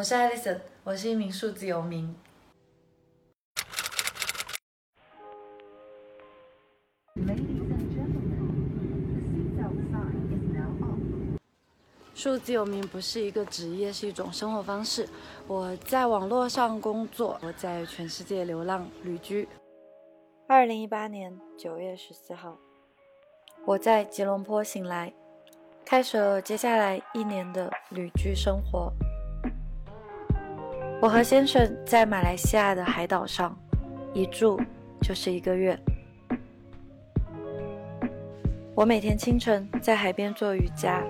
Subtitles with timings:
[0.00, 2.16] 我是 Alison，我是一名数字游民。
[12.14, 15.06] 数字游民不是一个职业，是一种生活方式。
[15.46, 19.46] 我在网络上工作，我在全世界流浪旅居。
[20.48, 22.56] 二零一八年九月十四号，
[23.66, 25.12] 我在吉隆坡醒来，
[25.84, 28.90] 开始了接下来一年的旅居生活。
[31.02, 33.58] 我和先生在马来西亚的海岛上，
[34.12, 34.60] 一住
[35.00, 35.78] 就是一个月。
[38.74, 41.02] 我每天清晨在海边做瑜伽。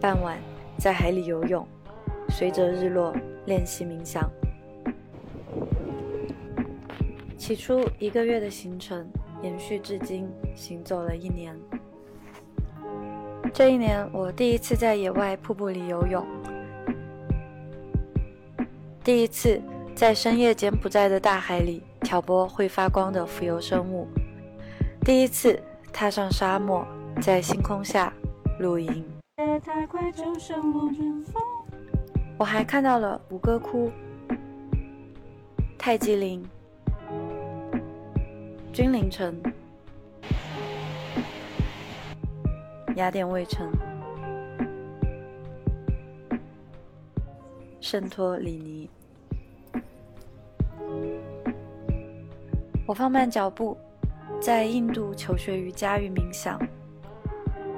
[0.00, 0.38] 傍晚
[0.78, 1.66] 在海里游泳，
[2.28, 3.12] 随着日落
[3.46, 4.30] 练习冥想。
[7.36, 9.04] 起初一个月的行程
[9.42, 11.58] 延续至今，行走了一年。
[13.52, 16.24] 这一年，我第一次在野外瀑布里游泳，
[19.06, 19.62] 第一次
[19.94, 24.08] 在深夜柬埔寨的大海里挑拨会发光的浮游生物，
[25.02, 26.84] 第一次踏上沙漠，
[27.22, 28.12] 在星空下
[28.58, 29.04] 露营。
[32.36, 33.92] 我还看到了吴哥窟、
[35.78, 36.44] 泰姬陵、
[38.72, 39.40] 君临城、
[42.96, 43.70] 雅典卫城、
[47.80, 48.90] 圣托里尼。
[52.86, 53.76] 我放慢脚步，
[54.40, 56.60] 在印度求学瑜伽与冥想。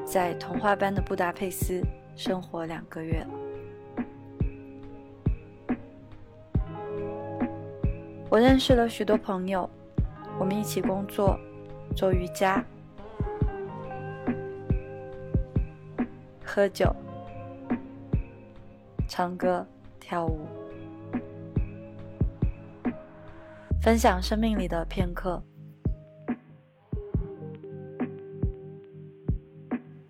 [0.04, 1.82] 在童话般的布达佩斯
[2.16, 3.26] 生活两个月，
[8.30, 9.68] 我认识了许多朋友，
[10.38, 11.38] 我们一起工作、
[11.94, 12.64] 做瑜伽、
[16.42, 16.94] 喝酒、
[19.06, 19.66] 唱歌、
[20.00, 20.46] 跳舞，
[23.88, 25.42] 分享生命里的片刻。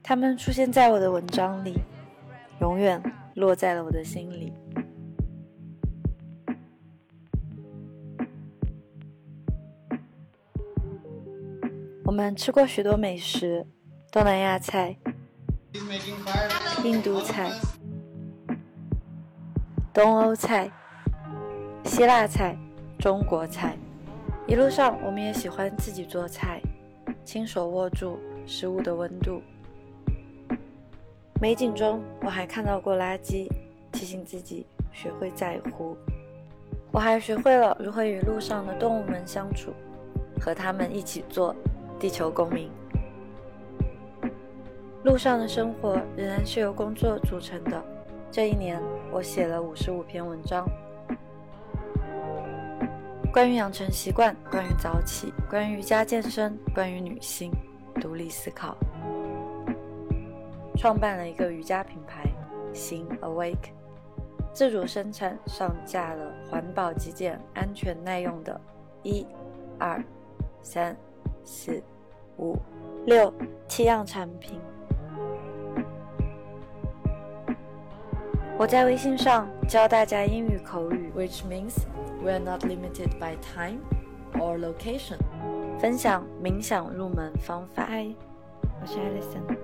[0.02, 1.80] 他们出现在我的文章里，
[2.60, 3.00] 永远
[3.36, 4.52] 落在了我的心里。
[12.04, 13.64] 我们吃过许多美食：
[14.10, 14.98] 东南亚菜、
[16.82, 17.52] 印度菜、
[19.94, 20.68] 东欧菜、
[21.84, 22.58] 希腊菜、
[22.98, 23.76] 中国菜。
[24.46, 26.60] 一路上，我们也喜欢自己做菜，
[27.24, 29.40] 亲手握住食物的温度。
[31.40, 33.46] 美景中，我还看到过垃圾，
[33.92, 35.96] 提醒自己学会在乎。
[36.90, 39.72] 我还学会了如何与路上的动物们相处，
[40.40, 41.54] 和他们一起做
[42.00, 42.68] 地球公民。
[45.04, 47.80] 路上的生活仍然是由工作组成的。
[48.30, 48.82] 这一年，
[49.12, 50.66] 我写了五十五篇文章，
[53.30, 57.52] 关于养成习惯，关于早起，关于瑜伽健身，关于女性
[58.00, 58.76] 独立思考。
[60.76, 62.24] 创办了一个瑜伽品牌，
[62.72, 63.70] 新 Awake，
[64.52, 68.58] 自主生产上架了环保、极简、安全、耐用的，
[69.02, 69.26] 一、
[69.78, 70.02] 二、
[70.62, 70.96] 三、
[71.44, 71.82] 四、
[72.38, 72.56] 五、
[73.04, 73.32] 六
[73.68, 74.58] 七样产品。
[78.58, 81.76] 我在微信上教大家英语口语，which means
[82.20, 83.78] we're not limited by time
[84.32, 85.16] or location。
[85.78, 87.86] 分享冥想入门方法。
[87.86, 88.04] 嗨
[88.80, 89.56] 我是 Alison。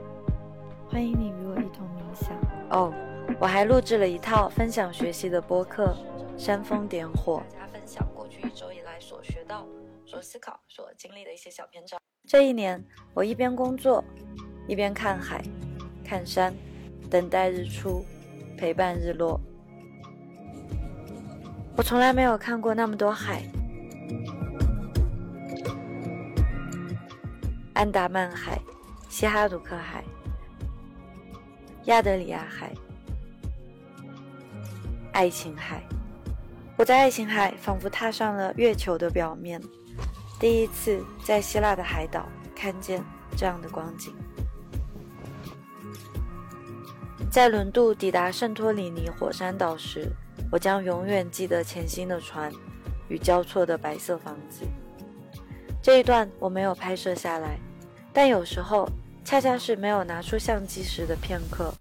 [0.88, 2.38] 欢迎你与我一同冥想
[2.70, 2.94] 哦！
[3.40, 5.96] 我还录制了一套分享学习的播客
[6.40, 9.66] 《煽风点火》，大家分享过去一周以来所学到、
[10.06, 11.98] 所思考、所经历的一些小篇章。
[12.28, 12.80] 这一年，
[13.12, 14.04] 我一边工作，
[14.68, 15.42] 一边看海、
[16.04, 16.54] 看山，
[17.10, 18.04] 等待日出，
[18.56, 19.40] 陪伴日落。
[21.76, 23.42] 我从来没有看过那么多海：
[27.74, 28.60] 安达曼海、
[29.08, 30.04] 西哈努克海。
[31.84, 32.72] 亚德里亚海、
[35.12, 35.82] 爱琴海，
[36.78, 39.60] 我在爱琴海仿佛踏上了月球的表面，
[40.40, 42.26] 第一次在希腊的海岛
[42.56, 43.04] 看见
[43.36, 44.14] 这样的光景。
[47.34, 50.08] 在轮渡抵达圣托里尼火山岛时，
[50.52, 52.48] 我将永远记得前行的船
[53.08, 54.64] 与交错的白色房子。
[55.82, 57.58] 这一段我没有拍摄下来，
[58.12, 58.88] 但有时候。
[59.24, 61.72] 恰恰是没有拿出相机时的片刻，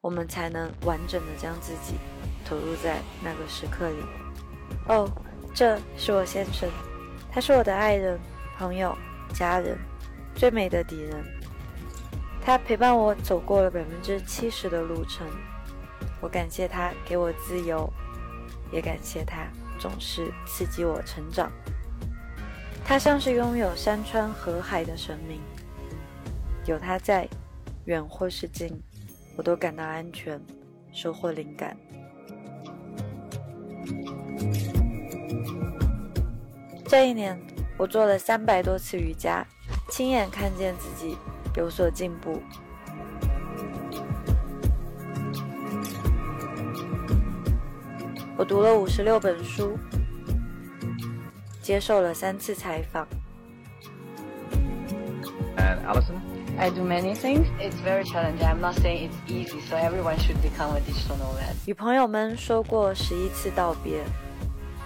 [0.00, 1.94] 我们才能完整的将自己
[2.42, 3.96] 投入在那个时刻里。
[4.88, 5.06] 哦，
[5.54, 6.66] 这是我先生，
[7.30, 8.18] 他是我的爱人、
[8.56, 8.96] 朋友、
[9.34, 9.76] 家人，
[10.34, 11.22] 最美的敌人。
[12.46, 15.26] 他陪伴我走过了百分之七十的路程，
[16.20, 17.92] 我感谢他给我自由，
[18.70, 19.48] 也感谢它
[19.80, 21.50] 总是刺激我成长。
[22.84, 25.40] 它像是拥有山川河海的神明，
[26.66, 27.28] 有它在，
[27.86, 28.70] 远或是近，
[29.36, 30.40] 我都感到安全，
[30.92, 31.76] 收获灵感。
[36.86, 37.36] 这一年，
[37.76, 39.44] 我做了三百多次瑜伽，
[39.90, 41.16] 亲眼看见自己
[41.56, 42.40] 有所进步。
[48.36, 49.78] 我读了五十六本书，
[51.62, 53.06] 接受了三次采访。
[55.56, 56.20] And Alison?
[56.58, 57.46] I do many things.
[57.58, 58.46] It's very challenging.
[58.46, 61.54] I'm not saying it's easy, so everyone should become a digital nomad.
[61.66, 64.02] 与朋友们说过十一次道别，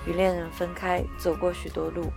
[0.06, 2.12] 与恋人分开，走过许多路，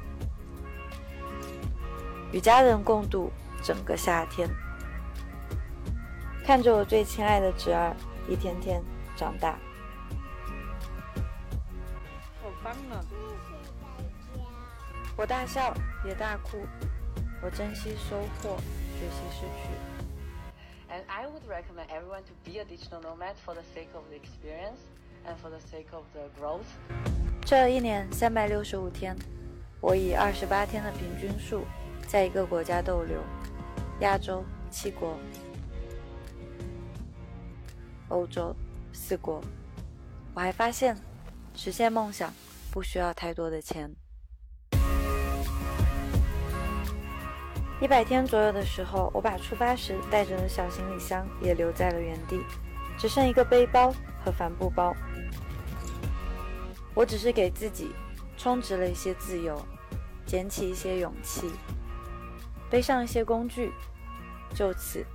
[2.31, 3.31] 与家人共度
[3.63, 4.49] 整个夏天，
[6.45, 7.95] 看着我最亲爱的侄儿
[8.27, 8.83] 一天天
[9.15, 9.57] 长大。
[12.41, 12.99] 好棒啊
[15.15, 15.73] 我大笑，
[16.05, 16.65] 也大哭。
[17.41, 18.57] 我珍惜收获，
[18.97, 19.69] 学习失去。
[20.89, 24.79] And I would recommend everyone to be a digital nomad for the sake of the experience
[25.25, 26.65] and for the sake of the growth.
[27.45, 29.15] 这一年三百六十五天，
[29.81, 31.65] 我以二十八天的平均数，
[32.07, 33.21] 在一个国家逗留：
[34.03, 35.17] 亚洲七国，
[38.09, 38.53] 欧洲
[38.91, 39.41] 四国。
[40.33, 40.97] 我还发现，
[41.55, 42.31] 实现梦想。
[42.69, 43.89] 不需要太多的钱。
[47.79, 52.41] 一百天左右的时候，我把出发时带着的小行李箱也留在了原地，
[52.97, 53.93] 只剩一个背包
[54.25, 54.93] 和帆布包。
[56.95, 57.91] 我只是给自己
[58.35, 59.63] 充值了一些自由，
[60.25, 61.51] 捡起一些勇气，
[62.71, 63.71] 背上一些工具，
[64.53, 65.05] 就此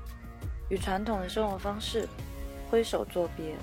[0.68, 2.08] 与传统的生活方式
[2.70, 3.54] 挥手作别。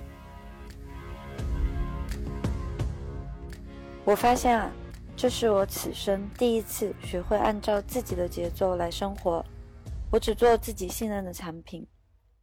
[4.04, 4.72] 我发现啊，
[5.16, 9.44] 这是我此生第一次学会按照自己的节奏来生活。
[10.12, 11.88] 我只做自己信任的产品，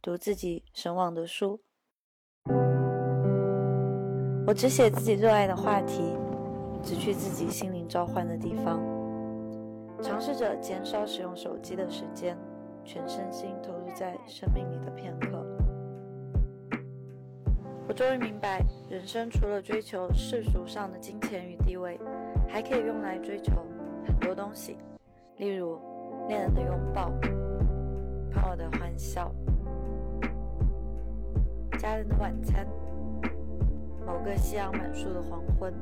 [0.01, 1.61] 读自己神往的书。
[4.45, 6.13] 我只写自己热爱的话题，
[6.83, 8.81] 只去自己心灵召唤的地方。
[10.01, 12.37] 尝试着减少使用手机的时间，
[12.85, 15.45] 全身心投入在生命里的片刻。
[17.87, 21.99] 我终于明白，人生除了追求世俗上的金钱与地位，
[22.47, 23.51] 还可以用来追求
[24.05, 24.77] 很多东西，
[25.37, 25.79] 例如
[26.27, 27.09] 恋人的拥抱、
[28.31, 29.31] 朋友的欢笑、
[31.77, 32.65] 家人的晚餐、
[34.05, 35.73] 某个夕阳满树的黄昏、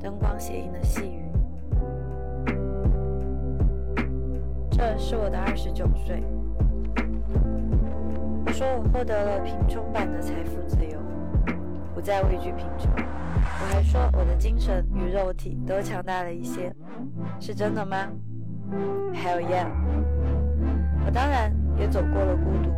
[0.00, 1.25] 灯光斜映的细雨。
[4.76, 6.22] 这是我的二十九岁。
[8.44, 10.98] 我说我获得了贫穷版的财富自由。
[11.94, 16.70] 不再畏惧贫穷，我还说我的精神与肉体都强大了一些，
[17.40, 17.96] 是真的吗
[19.14, 19.66] ？Hell yeah！
[21.06, 22.70] 我当然也走过了孤独、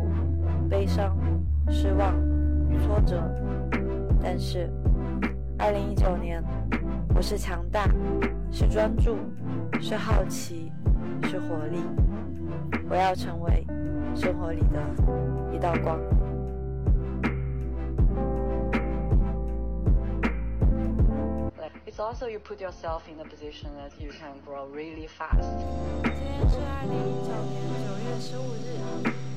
[0.69, 1.17] 悲伤、
[1.69, 2.15] 失望
[2.81, 3.21] 挫折，
[4.23, 4.71] 但是，
[5.57, 6.41] 二零一九年，
[7.13, 7.89] 我是强大，
[8.49, 9.17] 是专注，
[9.81, 10.68] 是好奇，
[11.27, 11.83] 是活力，
[12.89, 13.65] 我要成为
[14.15, 14.81] 生活里的
[15.53, 15.99] 一道光。
[21.85, 25.49] It's also you put yourself in a position that you can grow really fast.
[26.03, 28.79] 今天是二零一九年九月十五日，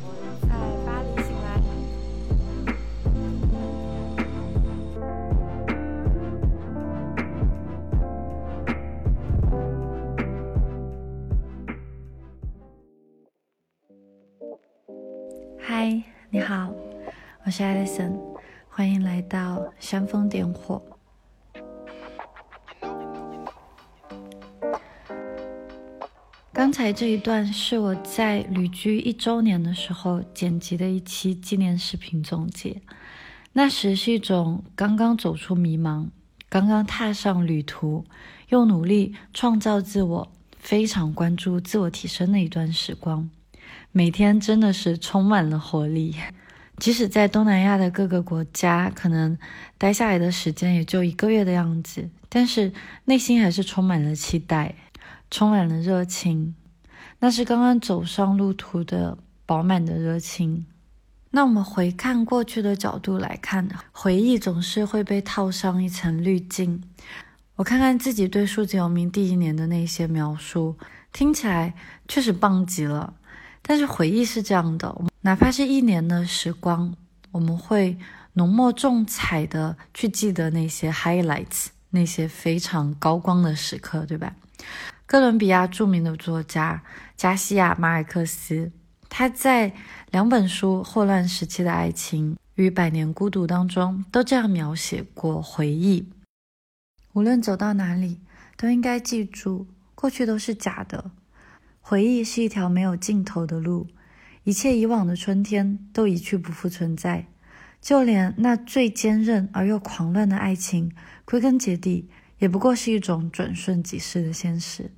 [0.05, 0.07] 我
[0.43, 0.49] 在
[0.87, 1.09] 巴黎
[16.35, 16.73] 你好，
[17.45, 18.19] 我是 Alison，
[18.71, 20.81] 欢迎来到煽风点火。
[26.51, 32.81] 刚才这一段是我在旅居一周年的时候剪辑的一期纪念视频总结。
[33.53, 36.07] 那时是一种刚刚走出迷茫、
[36.49, 38.07] 刚刚踏上旅途、
[38.49, 43.29] 又努力创造自我、非常关注自我提升的一段时光。
[43.93, 46.17] 每天真的是充满了活力，
[46.79, 49.39] 即使在东南亚的各个国家，可能
[49.79, 52.73] 待下来的时间也就一个月的样子，但是
[53.05, 54.75] 内心还是充满了期待。
[55.35, 56.55] 充满了热情，
[57.21, 60.67] 那是刚刚走上路途的饱满的热情。
[61.31, 66.83] 那我们回看过去的角度来看，回忆总是会被套上一层滤镜。
[67.57, 70.77] 我看看自己对数字游民第一年的那些描述，
[71.15, 71.73] 听起来
[72.07, 73.15] 确实棒极了。
[73.63, 76.95] 但是回忆是这样的，哪怕是一年的时光，
[77.31, 77.97] 我们会
[78.35, 84.35] 浓墨重彩的去记得那些 highlights，那些非常高光的时刻，对吧？
[85.07, 86.83] 哥伦比亚著名的作家
[87.17, 88.73] 加西亚马尔克斯，
[89.09, 89.73] 他在
[90.11, 96.09] 两本书《霍乱时期的爱情》与《百年孤独》当中都这样描写过回忆：
[97.13, 98.21] 无论走到哪里，
[98.57, 101.11] 都应该记住，过去都是假的。
[101.85, 103.89] 回忆是一条没有尽头的路，
[104.45, 107.27] 一切以往的春天都一去不复存在。
[107.81, 110.93] 就连那最坚韧而又狂乱的爱情，
[111.25, 112.09] 归根结底
[112.39, 114.93] 也不过是一种转瞬即逝的现实。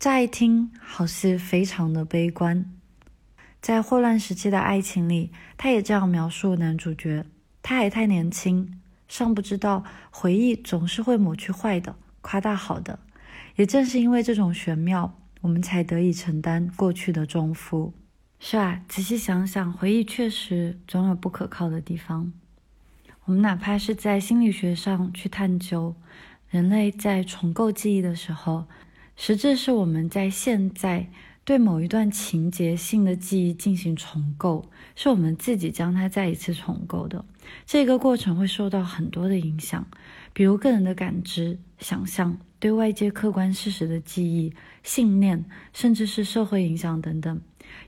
[0.00, 2.68] 乍一听，好似非常的悲观。
[3.62, 7.24] 在混乱时期的爱情里，他也这样描述男主角：
[7.62, 12.98] 他还太年轻，尚不知道回忆总是会抹去坏的，夸大好的。
[13.54, 17.92] 也正是因为这种玄妙，我们才得以承担过去的重负。
[18.40, 18.80] 是吧？
[18.88, 22.32] 仔细想想，回忆确实总有不可靠的地方。
[23.24, 25.94] 我们哪怕是在心理学上去探究，
[26.48, 28.66] 人类在重构记忆的时候，
[29.16, 31.10] 实质是我们在现在
[31.44, 37.24] 对某一段情节性的记忆进行重构，是我们自己将它再一次重构的。
[37.66, 39.84] 这个过程会受到很多的影响，
[40.32, 44.54] 比如个人的感知、想象、对外界客观事实的记忆、
[44.88, 47.38] 信念，甚至是社会影响等等。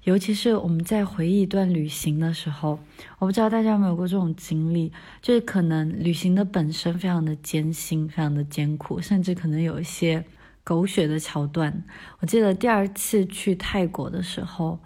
[0.04, 2.78] 尤其是我们在回忆一段旅行的时候，
[3.18, 4.92] 我不知道大家有没有过这种经历，
[5.22, 10.22] 就是可能旅行的本身非常的艰辛，非常的艰苦，甚至可能有一些
[10.62, 11.82] 狗血的桥段。
[12.18, 14.78] 我记得第二次去泰国的时候，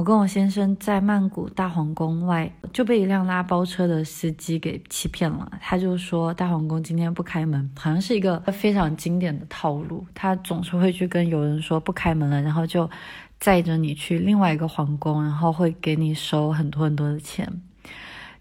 [0.00, 5.46] 我跟我先生在曼谷大皇宫外就被一辆拉包车的司机给欺骗了。
[5.60, 10.06] 他就说大皇宫今天不开门，好像是一个非常经典的套路。
[10.14, 12.88] 他总是会去跟游人说不开门了，然后就。
[13.38, 17.50] 载着你去另外一个皇宫，然后会给你收很多很多的钱。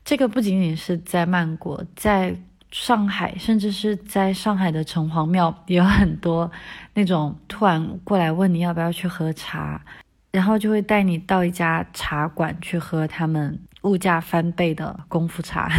[0.03, 2.35] 这个不仅仅是在曼谷，在
[2.69, 6.51] 上海，甚至是在上海的城隍庙，也有很多
[6.93, 9.81] 那种突然过来问你要不要去喝茶，
[10.31, 15.69] 然后就会带你到一家茶馆去喝他们物价翻倍的功夫茶。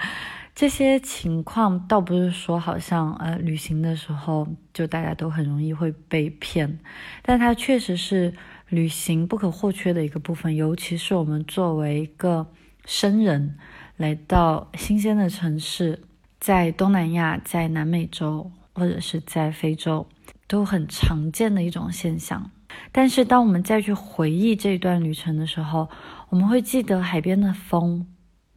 [0.54, 6.78] 这些情况倒不是说好像呃旅行的时候就大家都很容易会被骗，
[7.22, 8.34] 但它确实是。
[8.70, 12.46] 旅行不可或缺的一个部分，尤其是我们作为一个
[12.84, 13.58] 生人
[13.96, 16.00] 来到新鲜的城市，
[16.38, 20.06] 在东南亚、在南美洲或者是在非洲，
[20.46, 22.48] 都很常见的一种现象。
[22.92, 25.88] 但是，当我们再去回忆这段旅程的时候，
[26.28, 28.06] 我们会记得海边的风，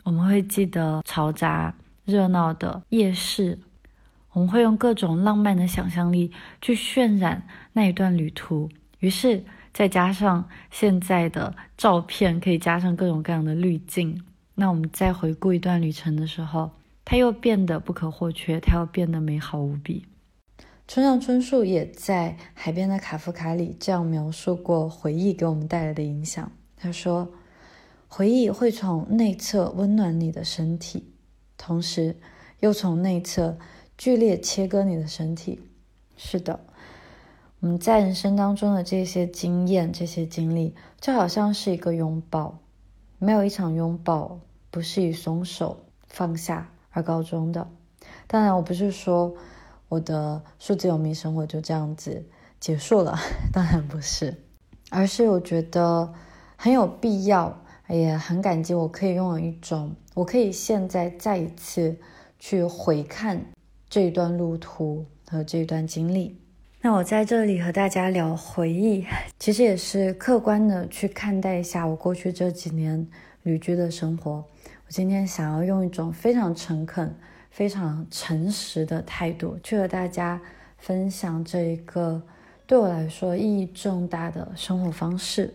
[0.03, 1.74] 我们会记得嘈杂
[2.05, 3.60] 热闹的夜市，
[4.32, 8.70] 我们会用各种浪漫的想象力去渲染那一段旅途。
[9.00, 9.43] 于是。
[9.74, 14.24] 再加上现在的照片，可以加上各种各样的滤镜。
[14.53, 16.70] 那我们再回顾一段旅程的时候，
[17.03, 20.05] 它又变得不可或缺，它又变得美好无比。
[20.93, 26.51] 村上春树也在《海边的卡夫卡》里这样描述过回忆给我们带来的影响。
[26.77, 27.31] 他说
[28.07, 31.12] ：“回忆会从内侧温暖你的身体，
[31.57, 32.15] 同时
[32.59, 33.57] 又从内侧
[33.97, 35.59] 剧烈切割你的身体。”
[36.15, 36.59] 是的。
[37.62, 42.59] 我们在人生当中的这些经验、这些经历，就好像是一个拥抱，
[43.17, 47.67] 没有一场拥抱不是以松手放下而告终的。
[48.27, 49.35] 当然，我不是说
[49.93, 52.25] 我的数字游民生活就这样子
[52.59, 53.15] 结束了，
[53.53, 54.35] 当然不是，
[54.89, 56.12] 而是我觉得
[56.55, 61.95] 很有必要，也很感激我可以拥有一种，我可以现在再一次
[62.39, 63.39] 去回看
[63.88, 66.39] 这一段路途和这一段经历。
[66.81, 69.05] 那我在这里和大家聊回忆，
[69.38, 73.07] 其实也是客观的去看待一下我过去这几年
[73.43, 74.31] 旅居的生活。
[74.31, 77.15] 我今天想要用一种非常诚恳、
[77.53, 80.41] 非常诚实的态度，去和大家
[80.79, 82.19] 分享这一个
[82.65, 85.53] 对我来说意义重大的生活方式。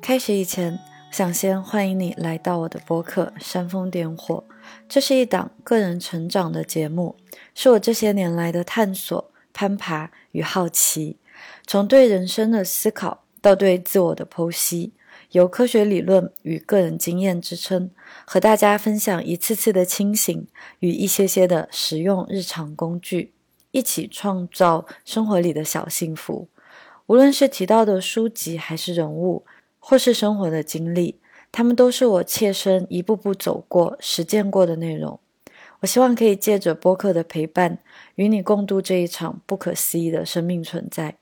[0.00, 0.78] 开始以前，
[1.10, 4.44] 想先欢迎你来到我的播客《煽风点火》。
[4.88, 7.16] 这是一档个人成长的节目，
[7.56, 11.16] 是我这些年来的探索、攀爬与好奇，
[11.66, 14.92] 从对人生的思考到对自我的剖析，
[15.36, 17.90] 由科学理论与个人经验支撑，
[18.24, 20.46] 和大家分享一次次的清醒
[20.78, 23.34] 与一些些的实用日常工具，
[23.70, 26.48] 一起创造生活里的小幸福。
[27.04, 29.44] 无论是提到的书籍，还是人物，
[29.78, 31.20] 或是生活的经历。
[31.52, 35.20] 他们都是我切身一步步走过、实践过的内容。
[35.80, 37.78] 我希望可以借着播客的陪伴，
[38.14, 41.16] 与你共度这一场不可思议的生命存在。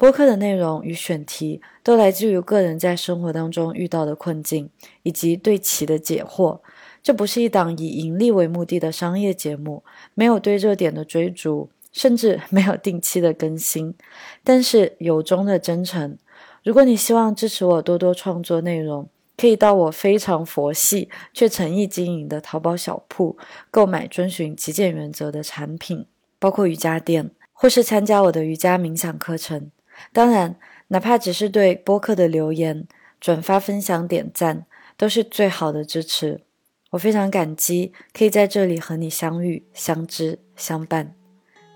[0.00, 4.70] 播客的内容与选题都来自于个人在生活当中遇到的困境，
[5.02, 6.60] 以及对其的解惑。
[7.02, 13.94] 这不是一档以盈利为目的的商业节目，没有对热点的追逐，甚至没有定期的更新。
[14.42, 16.16] 但是由衷的真诚。
[16.64, 23.36] 如果你希望支持我多多创作内容，可以到我非常佛系却诚意经营的淘宝小铺
[23.70, 26.06] 购买遵循极简原则的产品，
[26.38, 29.70] 包括瑜伽垫，或是参加我的瑜伽冥想课程。
[30.12, 30.56] 当然，
[30.88, 32.86] 哪怕只是对播客的留言、
[33.20, 34.66] 转发、分享、点赞，
[34.96, 36.42] 都是最好的支持。
[36.90, 41.14] 我非常感激可以在这里和你相遇、相知、相伴。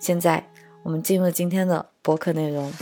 [0.00, 0.48] 现在，
[0.82, 2.72] 我们进入今天的播客内容。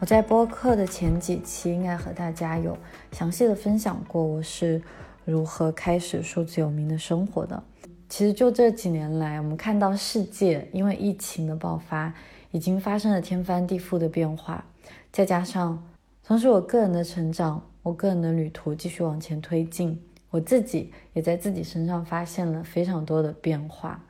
[0.00, 2.76] 我在播客的前几期应该和大家有
[3.12, 4.82] 详细的分享过，我是
[5.24, 7.62] 如何开始数字有名的生活的。
[8.08, 12.12] 其实就这几年来，我们看到世界因为疫情的爆发。
[12.56, 14.64] 已经发生了天翻地覆的变化，
[15.12, 15.86] 再加上
[16.24, 24.02] 同时我个人的成长，我个人的旅途继续往前推进，我自己也在自己身上发现了非常多的变化，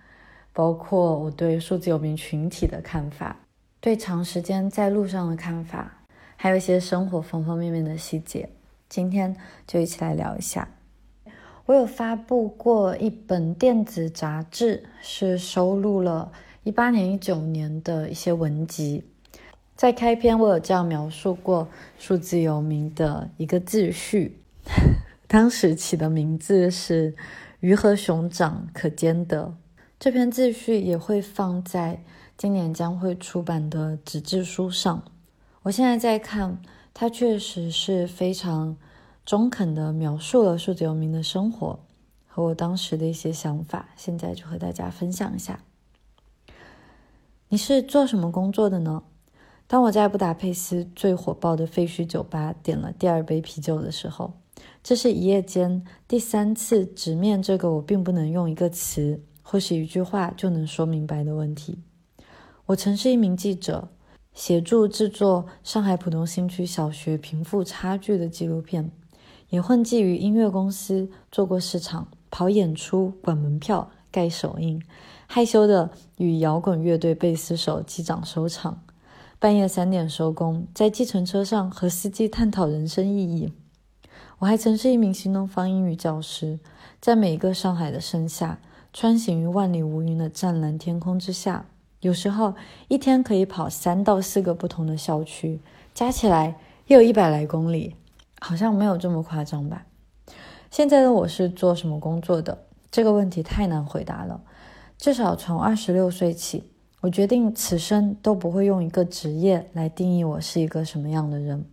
[0.53, 3.37] 包括我对数字有名群体的看法，
[3.81, 6.05] 对长时间在路上的看法，
[6.37, 8.49] 还有一些生活方方面面的细节，
[8.89, 9.37] 今天
[9.67, 10.69] 就一起来聊一下。
[11.65, 16.31] 我有发布过一本电子杂志，是收录了。
[16.67, 19.05] 一八年、一九年的一些文集，
[19.77, 24.41] 在开篇我有这样描述过数字游民的一个自序，
[25.29, 27.15] 当时起的名字是
[27.63, 29.55] “鱼和熊掌可兼得”。
[30.01, 32.03] 这篇自序也会放在
[32.37, 35.05] 今年将会出版的纸质书上。
[35.63, 36.61] 我现在在看，
[36.93, 38.77] 它确实是非常
[39.25, 41.79] 中肯的描述了数字游民的生活
[42.27, 43.91] 和我当时的一些想法。
[43.95, 45.61] 现在就和大家分享一下。
[47.49, 49.05] 你是做什么工作的呢？
[49.69, 54.33] 当我在布达佩斯最火爆的废墟酒吧点了第二杯啤酒的时候，
[54.83, 61.79] 这是一夜间第三次直面这个我并不能用一个词或是一句话就能说明白的问题。
[62.67, 63.91] 我曾是一名记者，
[64.35, 68.91] 协助制作上海浦东新区小学贫富差距的纪录片，
[69.51, 74.83] 也混迹于音乐公司做过市场、跑演出、管门票、盖手印。
[75.27, 78.83] 害羞的与摇滚乐队贝斯手击掌收场，
[79.39, 83.53] 半夜三点收工，在计程车上和司机探讨人生意义。
[84.39, 86.59] 我还曾是一名新东方英语教师，
[87.01, 88.59] 在每一个上海的盛夏，
[88.93, 91.67] 穿行于万里无云的湛蓝天空之下，
[92.01, 92.55] 有时候
[92.89, 95.61] 一天可以跑三到四个不同的校区，
[95.93, 97.97] 加起来也有一百来公里，
[98.41, 99.87] 好像没有这么夸张吧？
[100.71, 102.65] 现在的我是做什么工作的？
[102.91, 104.41] 这个问题太难回答了。
[104.99, 106.65] 至少从二十六岁起，
[107.01, 111.65] 我决定此生都不会用一个职业来定义我是一个什么样的人。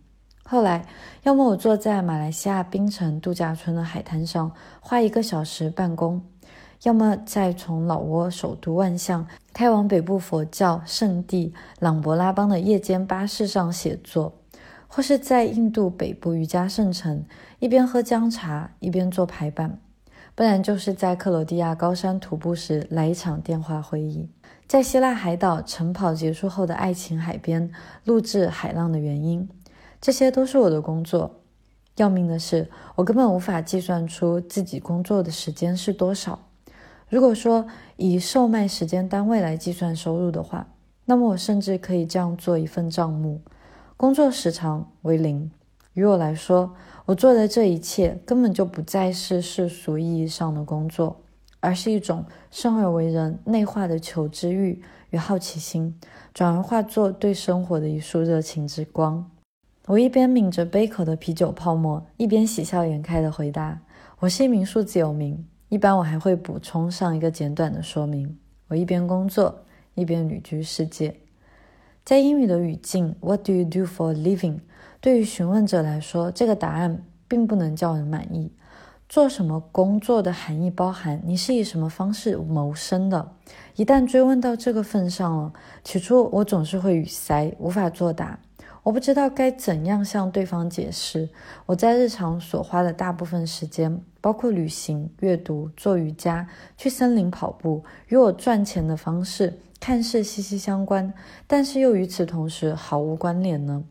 [0.44, 0.86] 后来，
[1.22, 6.20] 要么我坐在马来西亚槟城度假村的海滩上花一个小时办公，
[6.82, 14.34] 要么在从老挝首都万象开往北部佛教圣地朗勃拉邦的夜间巴士上写作，
[14.86, 17.24] 或是在印度北部瑜伽圣城
[17.58, 19.80] 一边喝姜茶一边做排版。
[20.36, 24.28] 不然就是在克罗地亚高山徒步时来一场电话会议，
[24.66, 27.70] 在希腊海岛晨跑结束后的爱琴海边
[28.02, 29.48] 录制海浪的原因，
[30.00, 31.40] 这些都是我的工作。
[31.96, 36.40] 要命的是，我根本无法计算出自己工作的时间是多少。
[37.08, 37.64] 如果说
[37.96, 40.66] 以售卖时间单位来计算收入的话，
[41.04, 43.40] 那么我甚至可以这样做一份账目：
[43.96, 45.48] 工作时长为零。
[45.92, 46.74] 于我来说，
[47.06, 51.20] 我做的这一切根本就不再是世俗意义上的工作，
[51.60, 55.94] 而是一种生而为人内化的求知欲与好奇心，
[56.32, 59.30] 转而化作对生活的一束热情之光。
[59.86, 63.78] 我一边抿着杯口的啤酒泡沫，一边喜笑颜开地回答
[64.20, 68.38] ：“我是一名数字游民。”一般我还会补充上一个简短的说明：
[68.68, 69.62] 我一边工作，
[69.94, 71.14] 一边旅居世界。
[72.02, 74.60] 在英语的语境，“What do you do for a living？”
[75.04, 78.50] 对于询问者来说，这个答案并不能叫人满意。
[79.06, 83.32] 做什么工作的含义包含你是以什么方式谋生的。
[83.76, 85.52] 一旦追问到这个份上了，
[85.84, 88.38] 起初我总是会语塞，无法作答。
[88.82, 91.28] 我不知道该怎样向对方解释
[91.66, 101.12] 我在日常所花的大部分时间，包括旅行、阅读、做瑜伽、去森林跑步，与我赚钱的方式看似息息相关，
[101.46, 103.84] 但是又与此同时毫无关联呢？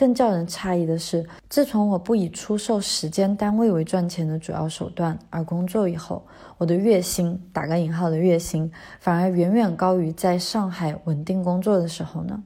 [0.00, 12.42] 更叫人诧异的是，自从我不以出售时间单位为赚钱的主要手段而工作以后，我的月薪（打个引号的月薪）反而远远高于在上海稳定工作的时候呢。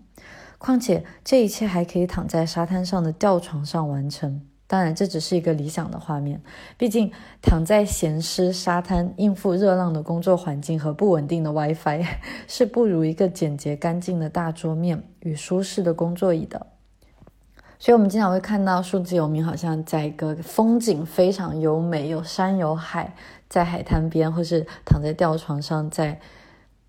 [0.59, 4.43] 况且这一切还可以躺在沙滩上的吊床上完成。
[4.67, 6.43] 当然，这只是一个理想的画面。
[6.77, 12.05] 毕竟，躺在咸湿沙滩应付热浪的工作环境和不稳定的 WiFi，
[12.49, 16.74] 是不如一个简洁干净的大桌面与舒适的工作椅的。
[17.85, 23.15] 所以，我们经常会看到数字游民好像在一个风景非常优美、有山有海，
[23.47, 26.19] 在海滩边，或是躺在吊床上在。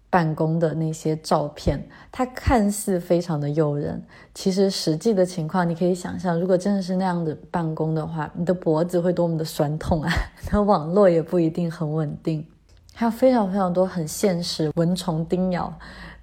[0.08, 4.02] 办公的那些照片，它看似非常的诱人，
[4.34, 10.10] 其实实际的情况，你可以想象，如果真的是那样的办公的话，你的脖子会多么的酸痛啊！
[10.54, 12.48] 那网络也不一定很稳定，
[12.94, 15.74] 还有非常非常多很现实，蚊虫叮咬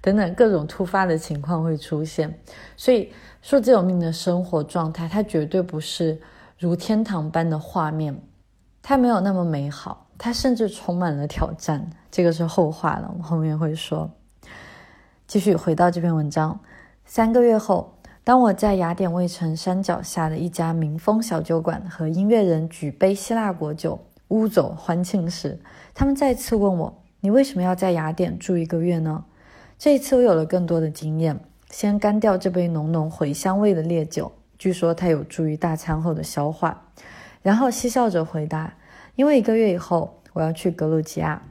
[0.01, 2.35] 等等各种突发的情况会出现。
[2.75, 3.11] 所以，
[3.43, 6.17] 数字有命的生活状态，它绝对不是
[6.57, 8.17] 如天堂般的画面，
[8.81, 10.07] 它没有那么美好。
[10.17, 14.09] 它甚至充满了挑战，这个是后话了，我们后面会说。
[15.27, 16.57] 继续回到这篇文章，
[17.03, 25.59] 三个月后，当我在雅典卫城山脚下的一家民风小酒馆和音乐人举杯希腊国酒，乌走欢庆时，
[25.93, 29.25] 他们再次问我：“你为什么要在雅典住一个月呢？”
[29.77, 31.37] 这一次我有了更多的经验，
[31.73, 36.85] 先干掉这杯浓浓茴香味的烈酒，据说它有助于大餐后的消化，
[37.41, 38.75] 然后嬉笑着回答。
[39.15, 41.41] 因为一个月以后我要去格鲁吉亚，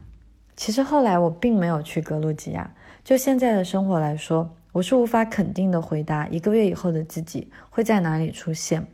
[0.56, 2.72] 其实后来我并没有去格鲁吉亚。
[3.02, 8.86] 就现在的生活来说，我是无法肯定的回答一个月以后的自己会在哪里出现。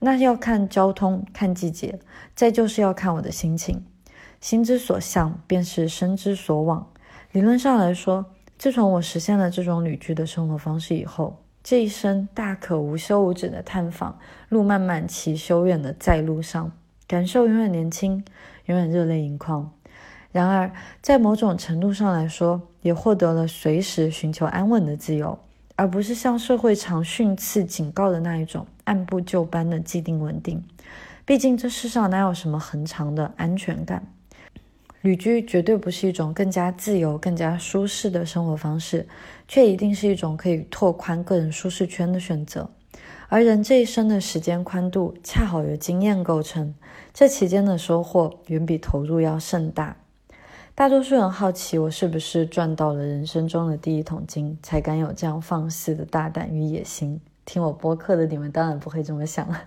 [0.00, 1.98] 那要看交通，看季节，
[2.34, 3.82] 再就是要看我的心情。
[4.38, 6.86] 心之所向，便是身之所往。
[7.32, 8.26] 理论上来说，
[8.58, 14.18] 自从我实现了这种旅居的生活方式以后，这一生大可无休无止的探访，
[14.48, 16.72] 路漫漫其修远的在路上。
[17.06, 18.24] 感受永远年轻，
[18.66, 19.70] 永远热泪盈眶。
[20.32, 25.38] 然而，在某种程度上来说，也获得了随时寻求安稳的自由，
[25.76, 30.62] 而不是像社会常训斥警告的那一种按部就班的既定稳定。
[31.24, 34.04] 毕竟，这世上哪有什么恒长的安全感？
[35.02, 39.06] 旅居绝对不是一种更加自由、更加舒适的生活方式，
[39.46, 42.68] 却一定是一种可以拓宽个人舒适圈的选择。
[43.28, 46.74] 而人这一生的时间宽度，恰好由经验构成。
[47.12, 49.96] 这期间的收获远比投入要盛大。
[50.74, 57.20] 大多数人好奇我是不是赚到了人生中的第一桶金，才敢有这样放肆的大胆与野心。
[57.48, 59.58] 听我播客的你们当然不会这么想了，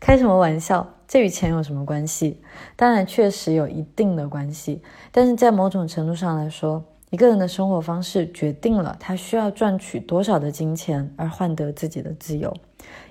[0.00, 0.94] 开什么玩笑？
[1.06, 2.42] 这与钱有什么关系？
[2.74, 12.52] 当然确实有一定的关系，但是在某种程度上来说，一个人的生活方式决定了他需要赚取多少的金钱而换得自己的自由。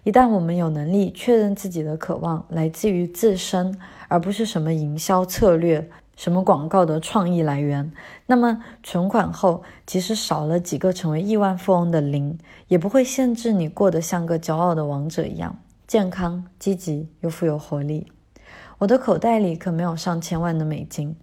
[0.04, 3.80] 一旦我们有能力确认自己的渴望来自于自身，
[4.10, 7.94] 而不是什么营销策略、什么广告的创意来源，
[8.26, 18.12] 那么存款后即使少了几个成为亿万富翁的零，也不会限制你过得像个骄傲的王者一样健康、积极又富有活力。
[18.80, 21.16] 我的口袋里可没有上千万的美金，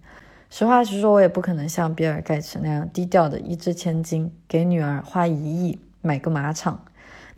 [0.49, 6.83] 实话实说，我也不可能像比尔盖茨那样低调的一掷千金，给女儿花一亿买个马场。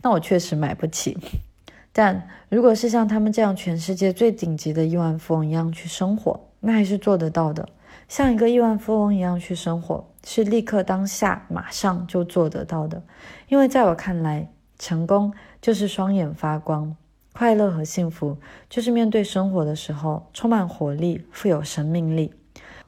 [0.00, 1.18] 那我确实买不起，
[1.92, 7.68] 但如果是像他们这样全世界最顶级的亿万富翁一样去生活，那还是做得到的。
[8.08, 13.02] 像一个亿万富翁一样去生活，是立刻当下马上就做得到的。
[13.48, 16.94] 因为在我看来，成功就是双眼发光，
[17.32, 18.36] 快乐和幸福
[18.68, 22.32] 就是面对生活的时候充满活力、富有生命力。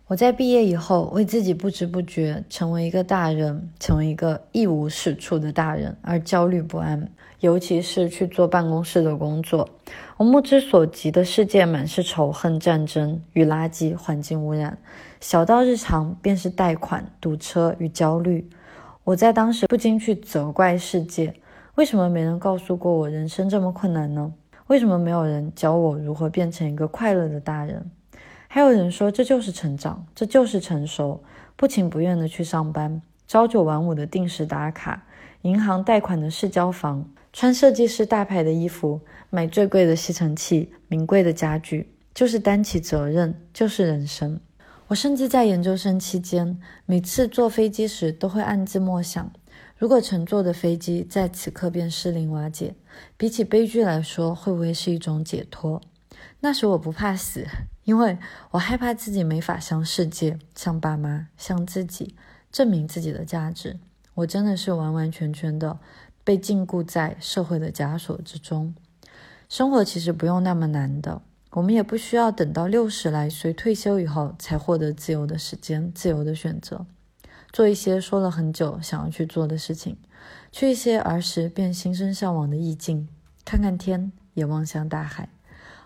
[0.08, 7.08] 我在毕业以后，为自己不知不觉成为一个大人，成为一个一无是处的大人而焦虑不安。
[7.40, 9.68] 尤其是去做办公室的工作，
[10.22, 14.78] 我目之所及的世界满是仇恨、战争与垃圾、环境污染，
[15.20, 18.48] 小到日常便是贷款、堵车与焦虑。
[19.02, 21.34] 我在当时不禁去责怪世界：
[21.74, 24.32] 为什么没人告诉过我人生这么困难呢？
[24.68, 27.90] 为什么没有人教我如何变成一个快乐的大人？
[28.46, 31.20] 还有人说，这就是成长，这就是成熟。
[31.56, 35.02] 不情不愿的去上班，朝九晚五的定时打卡，
[35.40, 44.38] 银行贷款的市交房，穿设计师大牌的衣服，买最贵的吸尘器，名贵的家具，就是担起责任，就是人生。
[44.88, 49.32] 我甚至在研究生期间，每次坐飞机时都会暗自默想：
[49.76, 52.74] 如果乘坐的飞机在此刻便失灵瓦解，
[53.16, 55.80] 比起悲剧来说，会不会是一种解脱？
[56.40, 57.46] 那时我不怕死。
[57.84, 58.16] 因为
[58.52, 62.14] 我害怕自己没法向世界、向爸妈、向自己
[62.52, 63.76] 证明自己的价值。
[64.14, 65.80] 我真的是完完全全的
[66.24, 68.74] 被禁锢在社会的枷锁之中。
[69.48, 76.86] 生活其实不用那么难的，我们也不需要等到六十来岁退休以后才获得自由的时间、自由的选择，
[77.52, 79.98] 做一些说了很久想要去做的事情，
[80.50, 83.08] 去一些儿时便心生向往的意境，
[83.44, 85.28] 看看天，也望向大海。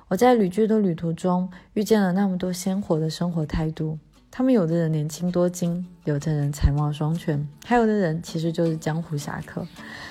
[0.09, 3.99] 我在旅居的旅途中遇见了那么多鲜活的生活态度，
[4.37, 9.67] 他们有的人年轻多金，有的人才貌双全，还有的人其实就是江湖侠客。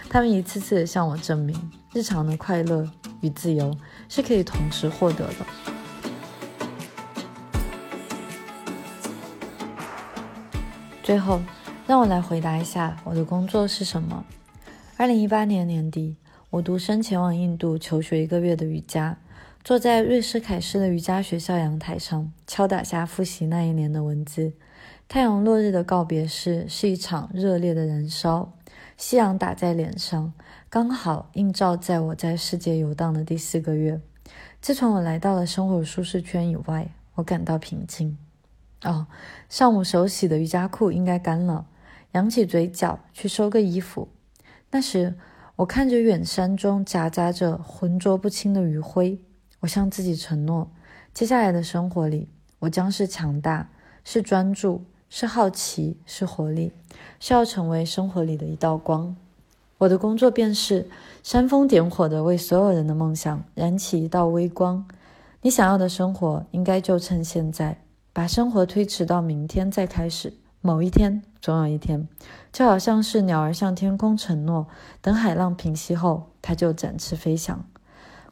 [0.09, 1.55] 他们一次次的向我证明，
[1.93, 2.89] 日常的快乐
[3.21, 3.77] 与自由
[4.09, 5.45] 是可以同时获得的。
[11.03, 11.39] 最后，
[11.85, 14.25] 让我来回答一下我的工作是什么。
[14.97, 16.17] 二零一八年年底，
[16.49, 19.15] 我独身前往印度求学一个月的瑜伽。
[19.65, 24.53] 坐在瑞士凯诗的瑜伽学校阳台上，敲打下复习那一年的文字。
[25.07, 28.53] 太阳落日的告别式是一场热烈的燃烧，
[28.95, 30.31] 夕阳打在脸上，
[30.69, 33.99] 刚好映照在我在世界游荡的第四个月。
[34.61, 38.15] 自从我来到了生活舒适圈以外，我感到平静。
[38.83, 39.07] 哦，
[39.49, 41.65] 上午手洗的瑜伽裤应该干了，
[42.11, 44.09] 扬起嘴角去收个衣服。
[44.69, 45.15] 那时，
[45.55, 49.17] 我看着远山中夹杂着浑浊不清的余晖。
[49.65, 50.69] 我向自己承诺，
[51.11, 53.67] 接下来的生活里，我将是强大，
[54.03, 56.71] 是专注，是好奇，是活力，
[57.19, 59.15] 是要成为生活里的一道光。
[59.79, 60.87] 我的工作便是
[61.23, 64.85] 煽风点火的为所有人的梦想燃起一道微光。
[65.41, 67.79] 你想要的生活，应该就趁现在，
[68.13, 70.31] 把生活推迟到明天再开始。
[70.61, 72.07] 某一天，总有一天，
[72.53, 74.67] 就好像是鸟儿向天空承诺，
[75.01, 77.65] 等海浪平息后，它就展翅飞翔。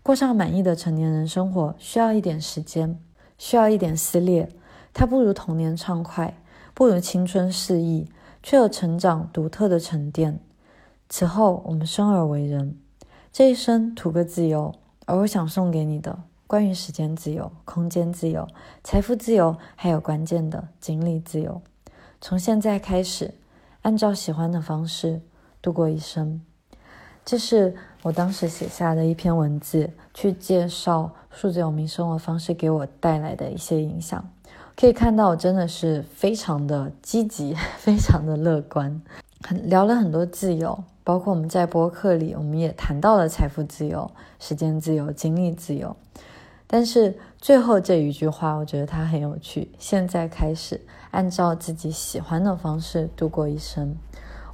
[0.04, 3.00] 过上满意的成年人生活需要一点时间，
[3.38, 4.50] 需要一点撕裂。
[4.94, 6.38] 它不如童年畅快，
[6.74, 8.12] 不如青春肆意，
[8.44, 10.40] 却有成长独特的沉淀。
[11.08, 12.78] 此后，我们生而为人，
[13.32, 14.76] 这一生图个自由。
[15.06, 18.48] 而我想送给你的，关于时间自由、空间自由、
[18.84, 21.62] 财富自由，还有关键的精力自由。
[22.20, 23.34] 从现在开始，
[23.84, 25.22] 按照喜欢的方式
[25.62, 26.42] 度过一生。
[27.26, 34.30] 这是我当时写下的一篇文字，去介绍数字游民生活方式给我带来的一些影响。
[34.76, 39.02] 可以看到，我真的是非常的积极， 非常的乐观，
[39.42, 45.96] 很聊了很多自由，包括我们在播客里，我们也谈到了财富自由、时间自由、精力自由。
[46.68, 49.72] 但是最后这一句话，我觉得它很有趣。
[49.80, 53.96] 现在开始，按照自己喜欢的方式度过一生。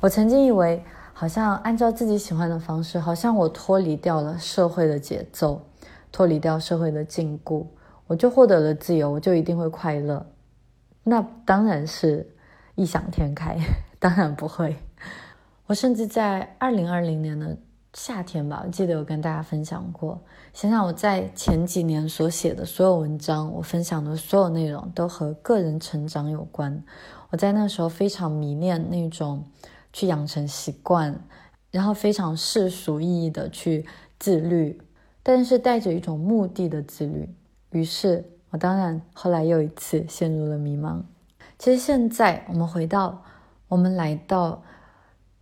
[0.02, 0.84] 我曾经以为。
[1.20, 5.62] 好像按照自己喜欢的方式，好像我脱离掉了社会的节奏，
[6.14, 7.66] 脱离掉社会的禁锢，
[8.08, 10.26] 我就获得了自由，我就一定会快乐。
[11.04, 12.26] 那当然是
[12.76, 13.58] 异想天开，
[14.00, 14.78] 当然不会。
[15.66, 17.58] 我甚至在二零二零年的
[17.92, 20.18] 夏天吧，我记得有跟大家分享过。
[20.54, 26.82] 想想我在前几年所写的所有文章，我分享的所有内容都和个人成长有关。
[27.30, 29.44] 我在那时候非常迷恋那种。
[29.92, 31.20] 去养成习惯，
[31.72, 33.86] 然后非常世俗意义的去
[34.20, 34.80] 自律，
[35.24, 37.30] 但是带着一种目的的自律。
[37.72, 41.02] 于是，我当然后来又一次陷入了迷茫。
[41.58, 43.24] 其实现在，我们回到，
[43.68, 44.64] 我们来到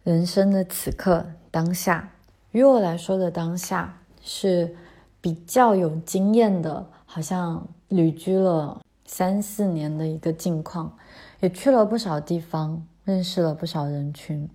[0.03, 2.09] 人生的此刻当下，
[2.51, 4.75] 于我来说的当下是
[5.21, 10.97] 比较有经验的，好像旅居了三四年的一个境况，
[11.39, 12.85] 也去了不少地方。
[13.07, 14.49] 认识了不少人群，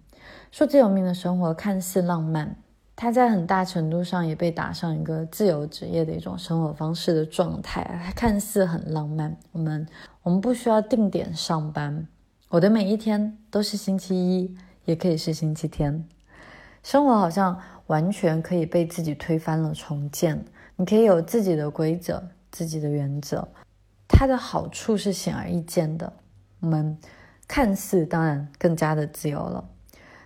[0.51, 2.55] 数字游民的生活看似浪漫，
[2.95, 7.83] 它在很大程度上也被打上一个自由职业的一种生活方式的状态。
[8.05, 9.89] 它看似很浪漫，我们
[10.23, 12.07] 我们不需要定点上班，
[12.51, 16.07] 我的每一天都是星期一，也可以是星期天。
[16.83, 20.45] 生活好像完全可以被自己推翻了重建，
[20.77, 23.49] 你可以有自己的规则、自己的原则，
[24.07, 26.13] 它的好处是显而易见的。
[26.61, 26.99] 我们。
[27.47, 29.65] 看似当然更加的自由了，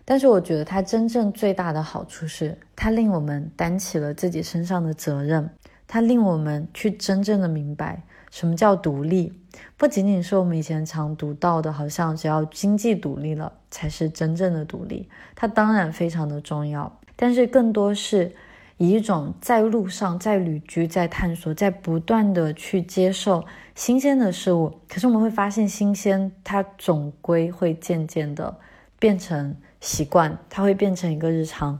[0.04, 5.50] 但是我觉得它真正最大的好处是，它令我们担起了自己身上的责任，
[5.88, 9.32] 它令我们去真正的明白什么叫独立，
[9.76, 18.34] 不仅仅是我们以前常读到的，好像只要经济独立了才是真正的独立，它当然非常的重要，但是更多是。
[18.78, 23.42] 以一种在路上、在旅居、在探索、在不断的去接受
[23.76, 28.58] 新鲜的事物，可是我们会发现，新鲜它总归会渐渐的
[28.98, 31.78] 变成习惯，它会变成一个日常。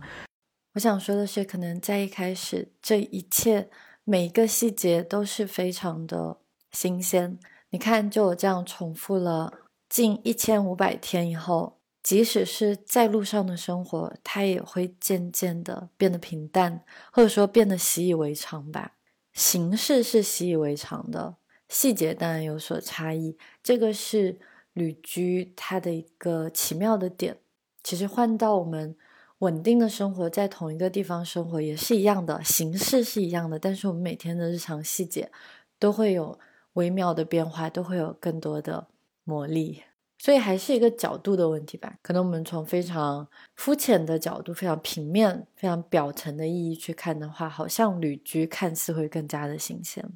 [0.75, 3.71] 我想说的是，可能在一开始，这一切
[4.05, 6.37] 每一个细节都是非常的
[6.71, 7.39] 新鲜。
[7.71, 9.55] 你看，就我这样重复了
[9.89, 11.79] 近一千五百天以后。
[12.03, 18.93] 即使是在路上的生活，它也会渐渐的变得平淡，或者说变得习以为常吧。
[19.33, 21.35] 形式是习以为常的，
[21.69, 23.37] 细节当然有所差异。
[23.63, 24.39] 这个是
[24.73, 27.39] 旅居它的一个奇妙的点。
[27.83, 28.97] 其实换到我们
[29.39, 35.31] 稳定的生活，在同一个地方生活也是一样的，形式是一样的，但是我们每天的日常细节
[35.79, 36.39] 都会有
[36.73, 38.89] 微妙的变化，都会有更多的
[39.25, 39.83] 魔力。
[40.19, 41.99] 所以还是一个角度的问题吧。
[42.03, 50.11] 可能我们从非常肤浅的角度、非常平面、非常表层的意义去看的话，好像旅居看似会更加的新鲜。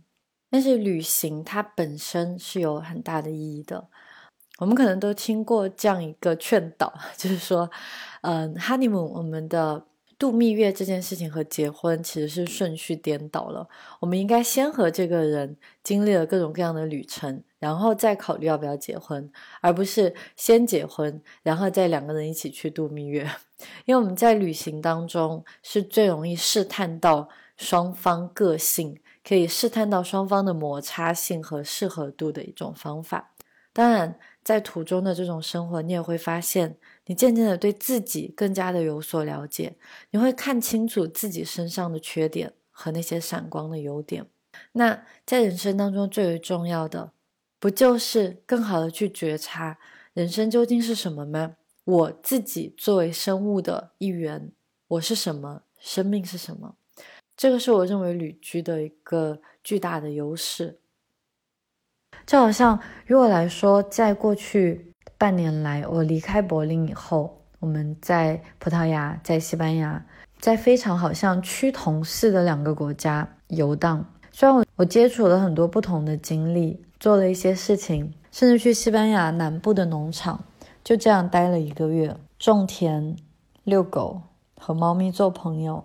[0.50, 3.88] 但是旅行它本身是有很大的意义的。
[4.58, 7.70] 我们可能都听过这样一个劝导， 就是说，
[8.22, 9.86] 嗯，honeymoon 我们的。
[10.20, 13.66] 度蜜月这件事情和结婚其实是顺序颠倒了。
[14.00, 19.32] 我们应该先和这个人经历了各种各样的旅程，然后再考虑要不要结婚，
[19.62, 23.22] 而不是先结婚，然后再两个人一起去度蜜月。
[23.86, 29.00] 因为我们在旅行当中是最容易试探到双方个性，
[29.31, 33.33] 可以试探到双方的摩擦性和适合度的一种方法。
[33.73, 36.77] 当然，在途中的这种生活，你也会发现。
[37.07, 39.77] 你渐渐的对自己更加的有所了解，
[40.11, 44.27] 你会看清楚自己身上的缺点和那些闪光的优点。
[44.73, 47.12] 那在人生当中最为重要的，
[47.61, 49.79] 不就是更好的去觉察
[50.12, 51.55] 人生究竟是什么吗？
[51.85, 54.51] 我自己作为生物的一员，
[54.88, 55.62] 我是什么？
[55.79, 56.75] 生命是什么？
[57.40, 60.79] 这个是我认为旅居的一个巨大的优势。
[62.26, 64.92] 就好像于我来说，在过去。
[65.16, 70.05] 半年来，我离开柏林以后，我们在葡萄牙、在西班牙，
[70.38, 74.05] 在非常好像趋同似的两个国家游荡。
[74.31, 80.44] 虽然我我接触了很多不同的经历，做了一些事情，甚至去西班牙南部的农场，
[80.85, 83.16] 就这样待了一个月，种田、
[83.64, 84.20] 遛狗、
[84.59, 85.83] 和猫咪做朋友。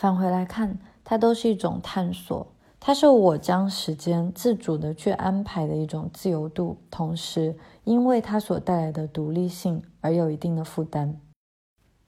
[0.00, 2.46] 返回来看，它都是一种探索。
[2.80, 11.20] 它是我将时间自主的去安排的一种自由度，同时因为它所带来的独立性而有一定的负担。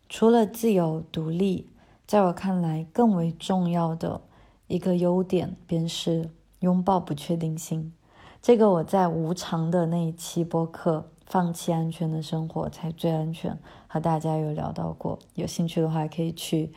[0.09, 1.68] 除了自由独立，
[2.07, 4.22] 在我看来更为重要的
[4.68, 7.92] 一个优点便是拥抱不确定性。
[8.40, 13.52] 这个我在无常的那一期播客《放弃安全的生活才最安全》
[13.87, 16.72] 和大家有聊到过，有兴趣的话可以去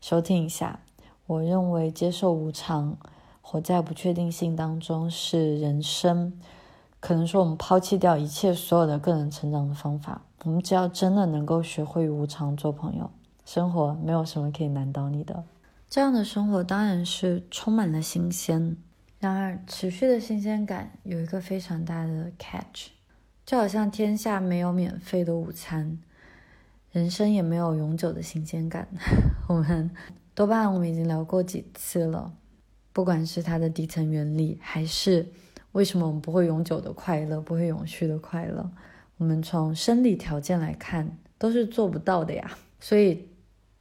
[0.00, 0.80] 收听一下。
[1.26, 2.96] 我认为接受无常。
[3.40, 6.38] 活在不确定性当中是人生，
[7.00, 10.20] 可能说我们抛弃掉一切所有的个人成长的方法。
[10.44, 13.10] 我们只要真的能够学会与无常做朋友，
[13.46, 15.44] 生活没有什么可以难倒你的。
[15.88, 18.76] 这样的生活当然是充满了新鲜，
[19.18, 22.88] 然而持续的新鲜感有一个非常大的 catch，
[23.46, 25.98] 就好像天下没有免费的午餐，
[26.92, 28.86] 人生也没有永久的新鲜感。
[29.48, 29.90] 我们
[30.34, 32.30] 多半我们已经聊过几次了。
[32.92, 35.26] 不管是它的底层原理，还是
[35.72, 38.70] 为什么我们不会永久的快乐，不会永续的快乐，
[39.16, 42.58] 我们从生理条件来看都是做不到的呀。
[42.78, 43.26] 所以，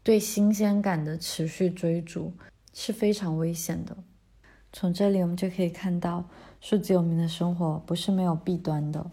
[0.04, 2.32] 对新鲜感的持续追逐
[2.74, 3.98] 是非常危险的。
[4.72, 6.24] 从这里我们就可以看到，
[6.62, 9.12] 数字游民的生活不是没有弊端的。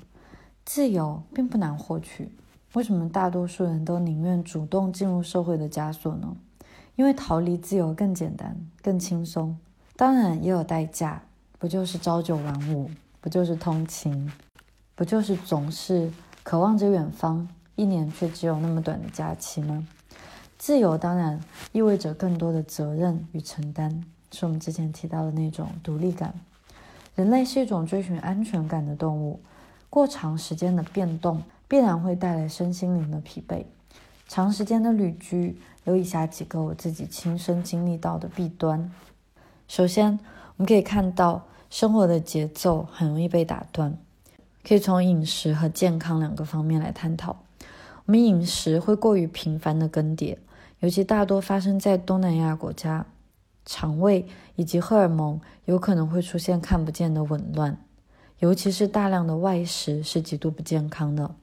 [0.65, 2.31] 自由并不难获取，
[2.75, 6.37] 为什么大多数人都宁愿主动进入社会的枷锁呢？
[6.97, 9.57] 因为逃离自由更简单、更轻松。
[9.97, 11.23] 当然也有代价，
[11.59, 14.33] 不就是朝九晚五，不就是通勤，
[14.95, 16.11] 不就是总是
[16.43, 19.87] 渴望着远方，一年却只有那么短的假期吗？
[20.59, 21.41] 自由当然
[21.73, 26.35] 意味着更多的责任与承担，是我们之前提到的那种独立感。
[27.15, 29.41] 人类是一种追寻安全感的动物，
[29.91, 33.65] 过长时间的变动必然会带来身心灵的疲惫。
[34.27, 38.91] 长时间的旅居有以下几个我自己亲身经历到的弊端。
[39.69, 40.19] 首先，
[40.57, 43.97] 我们可以看到生活的节奏很容易被打断。
[44.67, 47.37] 可以从饮食和健康两个方面来探讨。
[48.07, 50.39] 我们饮食会过于频繁的更迭，
[50.81, 53.05] 尤其大多发生在东南亚国家，
[53.67, 57.77] 肠胃以及荷尔蒙有可能会出现看不见的紊乱。
[58.39, 61.35] 尤其是大量的外食是极度不健康的。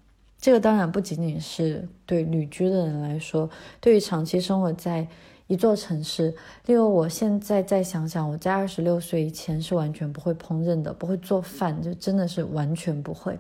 [0.42, 3.50] 这个当然不仅仅是对旅居的人来说，
[3.80, 5.08] 对于长期生活在。
[5.48, 6.34] 一座城市，
[6.68, 13.38] 例如我现在再想想，我在二十六岁以前是完全不会烹饪的，不会做饭，就真的是完全不会。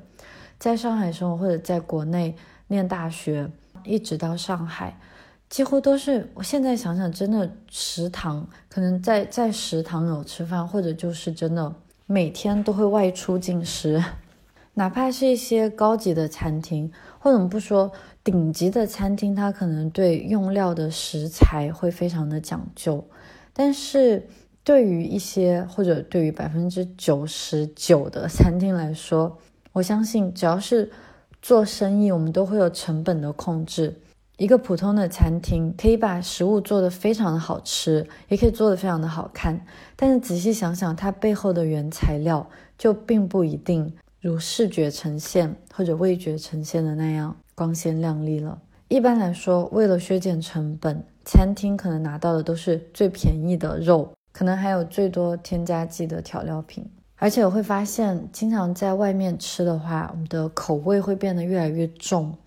[0.59, 2.35] 在上海生活或者在国内
[2.67, 3.49] 念大学，
[3.85, 4.99] 一直到上海，
[5.49, 11.73] 几乎都是我现在想想，真的食堂可能在在食堂有吃饭，或者就是真的
[12.07, 14.03] 每天都会外出进食。
[14.73, 17.91] 哪怕是一些高级的餐厅，或者我们不说
[18.23, 23.05] 顶级的餐厅，它可能对用料的食材会非常的讲究，
[23.51, 24.27] 但是
[24.63, 29.37] 对于一些或者对于百分之九十九的餐厅来说，
[29.73, 30.89] 我相信只要是
[31.41, 33.99] 做生意，我们都会有成本的控制。
[34.37, 39.65] 一个普通的餐厅可以把食物做得非常的好吃，也可以做得非常的好看，
[39.95, 48.61] 但是仔细想想，它背后的原材料就并不一定如视觉呈现或者味觉呈现的那样光鲜亮丽了。
[48.87, 56.85] 一般来说，为了削减成本，餐厅可能拿到的都是最便宜的肉，可能还有最多添加剂的调料品。
[57.15, 62.37] 而且我会发现，经常在外面吃的话，我们的口味会变得越来越重。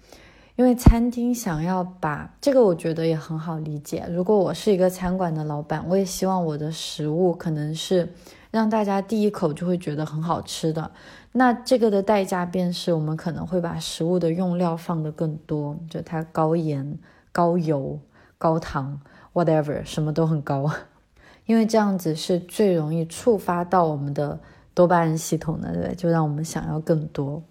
[0.55, 4.07] 因为餐厅想要把这个，我觉得也很好理解。
[4.09, 8.13] 如果我是一个餐馆的老板，我也希望我的食物可能是
[8.53, 10.93] 让大家第一口就会觉得很好吃的。
[11.37, 16.97] 那这个的代价便是我们可能会把食物的用料放得更多，就它高盐、
[17.33, 17.99] 高油、
[18.39, 19.01] 高糖
[19.33, 20.71] ，whatever，什么都很高。
[21.47, 24.39] 因为这样子是最容易触发到我们的
[24.73, 25.95] 多巴胺系统的，对？
[25.97, 27.43] 就让我们想要更多。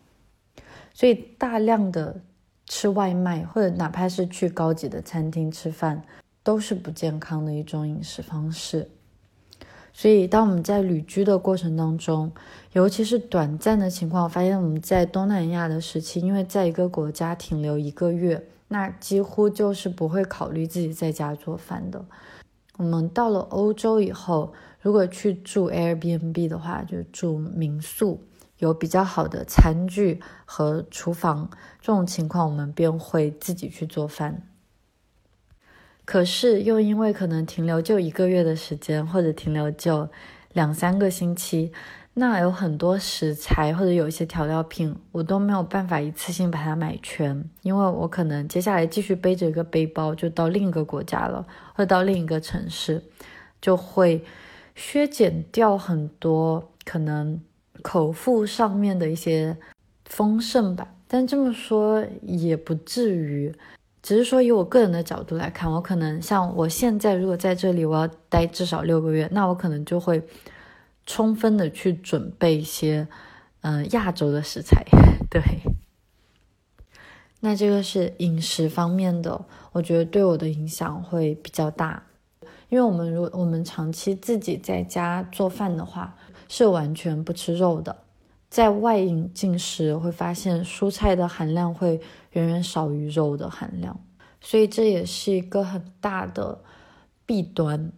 [0.93, 2.21] 所以大量的。
[2.65, 6.01] 吃外卖，或者哪怕是去高级的餐厅吃饭，
[6.41, 8.89] 都是不健康的一种饮食方式。
[9.93, 12.31] 所以，当我们在旅居的过程当中，
[12.71, 22.03] 尤其是短暂的情况，发现我们在东南亚的时期，因为在一个国家停留一个月，那几乎就是不会考虑自己在家做饭的。
[22.77, 28.19] 我们到了欧洲以后，如果去住 Airbnb 的话，就住民宿。
[28.59, 31.49] 有比较好的餐具和厨房，
[31.81, 34.47] 这种情况我们便会自己去做饭。
[36.06, 40.08] 可是又因为可能停留就一个月的时间，或者停留就
[40.54, 41.72] 两三个星期，
[42.14, 53.01] 那有很多食材或者有一些调料品，我都没有办法一次性把它买全，因为我可能接下来继续背着一个背包就到另一个国家了，或到另一个城市，
[53.62, 54.24] 就会
[54.76, 57.41] 削减掉很多可能。
[57.82, 59.58] 口腹上面的一些
[60.06, 63.54] 丰盛吧，但这么说也不至于，
[64.04, 70.22] 只是说以我个人的角度来看，我可能像我现在如果在这里我要待至少六个月，那我可能就会
[71.08, 73.08] 充分的去准备一些
[73.62, 74.86] 嗯亚洲的食材，
[75.32, 75.41] 对。
[77.39, 82.04] 那这个是饮食方面的，我觉得对我的影响会比较大，
[82.70, 86.16] 因为我们如我们长期自己在家做饭的话。
[86.49, 88.04] 是完全不吃肉的，
[88.47, 91.99] 在外饮进食会发现蔬菜的含量会
[92.34, 93.99] 远远少于肉的含量，
[94.41, 96.59] 所以这也是一个很大的
[97.25, 97.91] 弊端。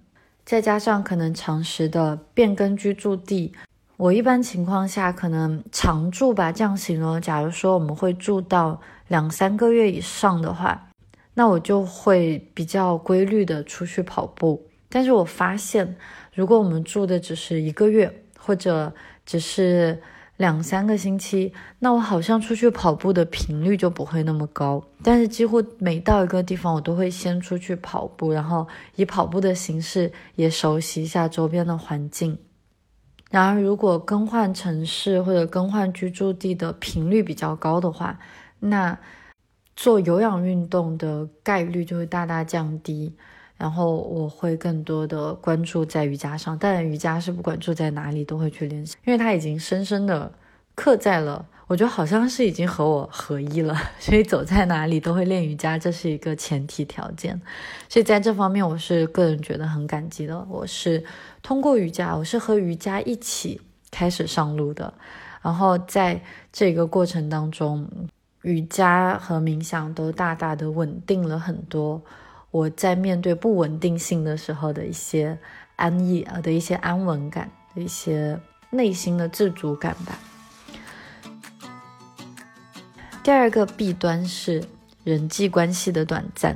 [0.46, 3.52] 再加上可能常时的变更居住地，
[3.98, 7.20] 我一般情况下可能常住吧，这样形容。
[7.20, 10.90] 假如说我们会住到两三个月以上的话，
[11.34, 14.68] 那我就会比较规律的出去跑步。
[14.88, 15.98] 但是我发现，
[16.34, 18.94] 如果我们住的只是一个月，或者
[19.26, 20.00] 只是
[20.38, 24.84] 两三个星期，那我好像出去跑步的频率就不会那么高。
[25.02, 32.38] 但是几乎每到一个地方，我都会先出去跑步，然后以跑步的形式也熟悉一下周边的环境。
[33.32, 38.20] 然而，如果更换城市或者更换居住地的频率比较高的话，
[38.60, 38.98] 那
[39.76, 43.14] 做有氧运动的概率就会大大降低。
[43.58, 50.30] 然后我会更多的关注在瑜伽上，但瑜伽是不管住在哪里都会去练习，因为它已经深深的
[50.76, 57.42] 刻在了，我觉得好像是已经和我合一了， 所以走在哪里都会练瑜伽，这是一个前提条件。
[57.88, 60.46] 所以在这方面，我是个人觉得很感激的。
[60.50, 61.02] 我是
[61.42, 64.94] 通过瑜伽，我是和瑜伽一起开始上路的，
[65.42, 67.88] 然后在这个过程当中，
[68.42, 72.02] 瑜伽和冥想都大大的稳定了很多。
[72.56, 75.38] 我在面对不稳定性的时候的一些
[75.76, 78.40] 安逸啊的一些安稳感的一些
[78.70, 80.18] 内心的自主感吧。
[83.22, 84.64] 第二个弊端是
[85.04, 86.56] 人际关系的短暂，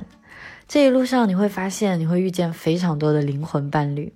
[0.70, 4.14] 这一路上你会发现你会遇见非常多的灵魂伴侣。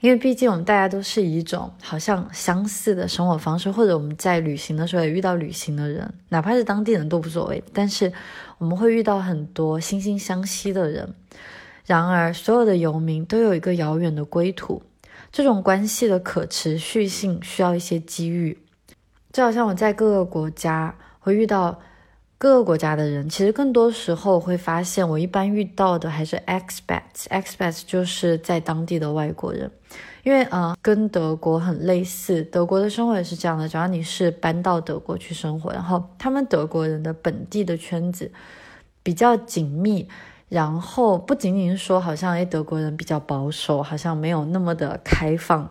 [0.00, 7.62] 因为毕竟我们大家都是一种好像相似的生活方式，或者我们在旅行的时候也遇到旅行的人，哪怕是当地人都无所谓。
[7.72, 8.10] 但是
[8.56, 11.14] 我们会遇到很多惺惺相惜的人。
[11.84, 14.82] 然而，所有的游民都有一个遥远的归途。
[15.30, 18.56] 这种关系的可持续性需要一些机遇。
[19.32, 21.78] 就好像我在各个国家会遇到
[22.40, 29.70] 各个国家的人，其实更多时候会发现，我一般遇到的还是 expats，expats 就是在当地的外国人，
[30.22, 38.32] 因为呃跟德国很类似，德国的生活也是这样的，只要你是搬到德国去生活，然后他们德国人的本地的圈子
[39.02, 40.08] 比较紧密，
[40.48, 45.70] 然后不仅仅是说好像诶德国人比较保守，好像没有那么的开放。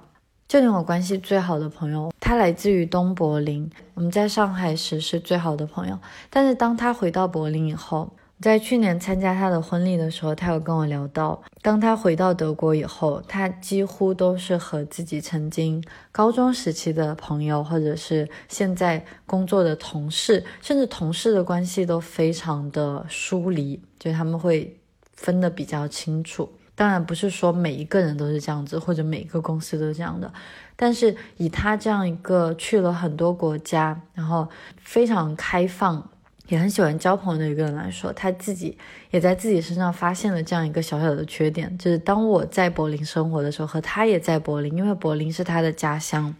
[0.50, 5.96] 就连我关系最好的朋友，他来自于东柏林，我们在上海时是最好的朋友。
[6.28, 24.76] 但是当他回到柏林以后，在去年参加他的婚礼的时候，他有跟我聊到，当他回到德国以后，他几乎都是和自己曾经高中时期的朋友，或者是现在工作的同事，甚至同事的关系都非常的疏离，就他们会
[25.14, 26.50] 分得比较清楚。
[26.80, 30.32] 当然不是说每一个人都是这样子，或者每一个公司都是这样的，
[30.78, 34.48] 但是以他这样一个去了很多国家，然后
[34.82, 36.10] 非常开放，
[36.48, 38.78] 也很喜欢交朋友的一个人来说，他自己
[39.12, 46.34] 也在自己身上发现了这样一个小小的缺点，就是当我在柏林生活的时候，和他也在柏林，因为柏林是他的家乡。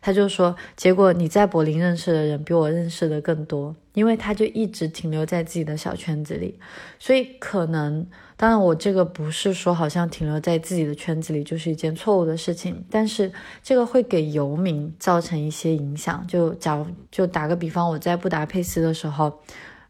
[0.00, 6.58] 他就说，结果你在柏林认识的人比我认识的更多，因为他就一直停留在自己的小圈子里，
[6.98, 13.30] 所以可能，当然我这个不是说好像停留在自己的圈子里就是一件错误的事情，但是
[13.62, 16.26] 这个会给游民造成一些影响。
[16.26, 19.40] 就假如就打个比方，我在布达佩斯的时候，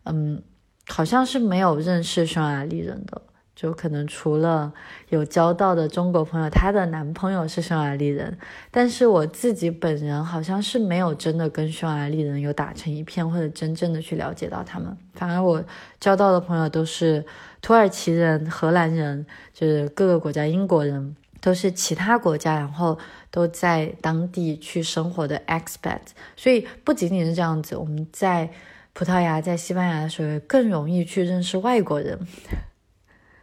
[0.04, 0.42] 嗯，
[0.88, 3.22] 好像是没有认识匈牙利人的。
[3.54, 4.72] 就可能除了
[5.10, 8.36] 有交到的中国朋友，她的男朋友是匈牙利人，
[8.70, 14.96] 但是我自己本人好像是没有真的跟匈牙利人有打成一片，或者真正的去了解到他们。
[15.12, 15.62] 反而我
[16.00, 17.24] 交到的朋友都是
[17.60, 22.98] 土耳其人、荷兰人，就是各个国家，英国人都是其他国家，然后
[23.30, 26.00] 都在当地去生活的 expat。
[26.36, 28.50] 所以不仅仅是这样子，我们在
[28.94, 32.18] 葡萄牙、在西班牙的时候更容易去认识外国人。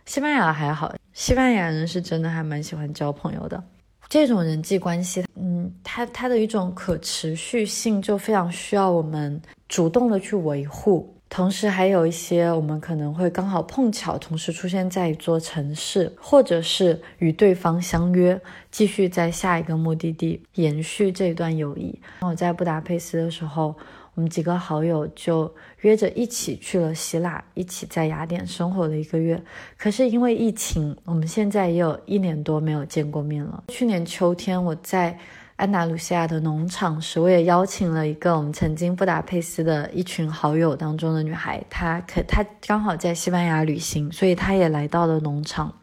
[0.09, 3.63] 西班牙还好，西班牙人是真的还蛮喜欢交朋友的。
[4.07, 11.15] 这种人际关系，嗯，它它的一种可持续性就非常需要我们主动的去维护。
[11.29, 18.41] 同时，还有一些我们可能会刚好碰巧同时出现在一座城市，或者是与对方相约，
[18.71, 22.01] 继续在下一个目的地延续这段友谊。
[22.21, 23.75] 我在布达佩斯的时候。
[24.15, 25.49] 我们几个好友就
[25.81, 29.41] 约着一起去了希腊，一起在雅典生活了一个月。
[29.77, 33.63] 可是因为疫情，我们现在也有一年多没有见过面了。
[33.69, 35.17] 去年秋天，我在
[35.55, 45.73] 安达卢西亚的农场时，我也邀请了一个我们曾经布达佩斯的一群好友当中的女孩，她可她刚好在西班牙旅行，所以她也来到了农场。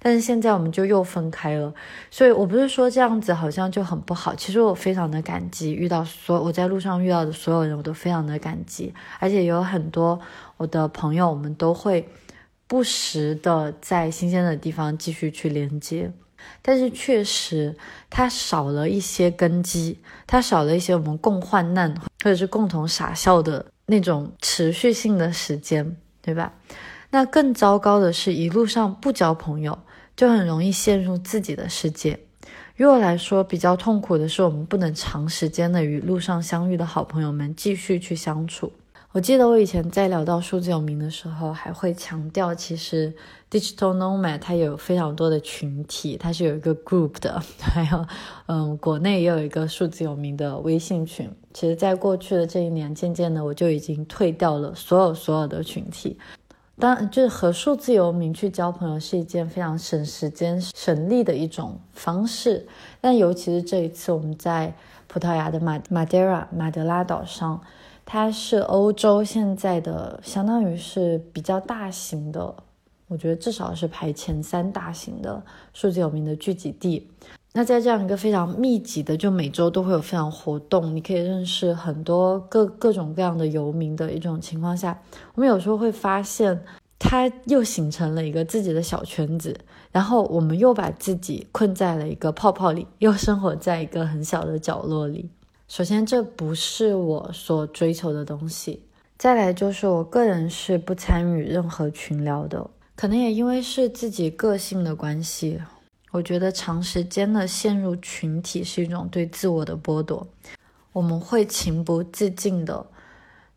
[0.00, 1.74] 但是现在我们就又分开了，
[2.10, 4.34] 所以我不是说这样子好像就很不好。
[4.34, 8.94] 其实我非常的感激，遇到所我在路上遇到的所有人，我都非常的感激。
[9.18, 10.20] 而且有很多
[10.56, 12.08] 我的朋友，我们都会
[12.66, 16.12] 不时的在新鲜的地方继续去连接。
[16.62, 17.76] 但是确实，
[18.08, 21.92] 它少了一些根基，它少了一些我们共患难
[22.22, 26.52] 或者是共同傻笑的那种持续性的时间，对吧？
[27.10, 29.76] 那更糟糕的是，一路上不交朋友。
[30.18, 32.18] 就很容易陷入自己的世界。
[32.74, 38.72] 于我来说，比较痛苦的是，我们不能长时间的与路上相遇的好朋友们继续去相处。
[39.12, 43.14] 我记得我以前在聊到数字有名的时候，还会强调，其实
[43.48, 48.04] digital nomad 它有非常多的群体，它是有一个 group 的， 还有，
[48.46, 51.30] 嗯，国内也有一个数字有名的微信群。
[51.54, 56.18] 其实，在过去的这一年，渐渐的我就已经退掉了所有所有的群体。
[56.78, 62.66] 当，就是和数字游民去交朋友是一件非常省时间、省力的一种方式。
[63.00, 64.72] 但尤其是这一次，我们在
[65.08, 67.60] 葡萄牙的马马德拉马德拉岛上，
[68.06, 72.54] 它是欧洲现在的相当于是比较大型的，
[73.08, 75.42] 我觉得至少是排前三大型的
[75.74, 77.10] 数字游民的聚集地。
[77.54, 84.96] 那在这样一个非常密集的，就每周都会有非常活动，你可以认识很多各各种各样的游民的一种情况下，
[85.34, 86.62] 我们有时候会发现，
[86.98, 89.58] 他又形成了一个自己的小圈子，
[89.90, 95.28] 然后我们又把自己困在了一个泡泡里，又生活在一个很小的角落里。
[95.66, 98.80] 首先，这不是我所追求的东西；
[99.16, 105.60] 再来就是我个人是不参与任何群聊的，可能也因为是自己个性的关系。
[106.10, 110.26] 我觉得长时间的陷入群体是一种对自我的剥夺，
[110.92, 112.86] 我们会情不自禁的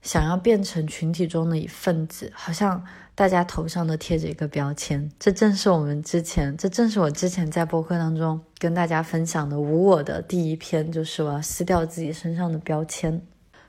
[0.01, 2.83] 想要变成群体中的一份子，好像
[3.15, 5.09] 大家头上都贴着一个标签。
[5.19, 13.21] 这正是我们之前，这正是我之前在播客当中跟大家分享的无我的第一篇，就是我要撕掉自己身上的标签。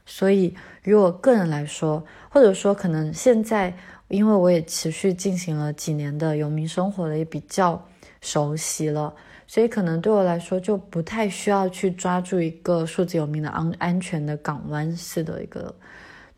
[0.05, 0.53] 所以，
[0.83, 3.77] 于我个人来说，或者说可能现在，
[4.09, 7.87] 因为我也持续进行了几年的游民生活了，也比较
[8.23, 9.15] 熟悉了，
[9.47, 15.75] 所以可能对我来说就不太需要去抓住一个数字游民的安安全的港湾式的一个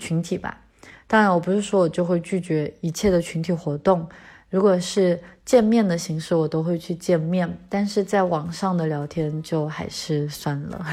[0.00, 0.58] 群体吧。
[1.06, 4.08] 当然，我不是说我就会拒绝一切的群体活动，
[4.50, 10.84] 如果是见面的形式，我都会去见面，但是在网上的聊天就还是算了。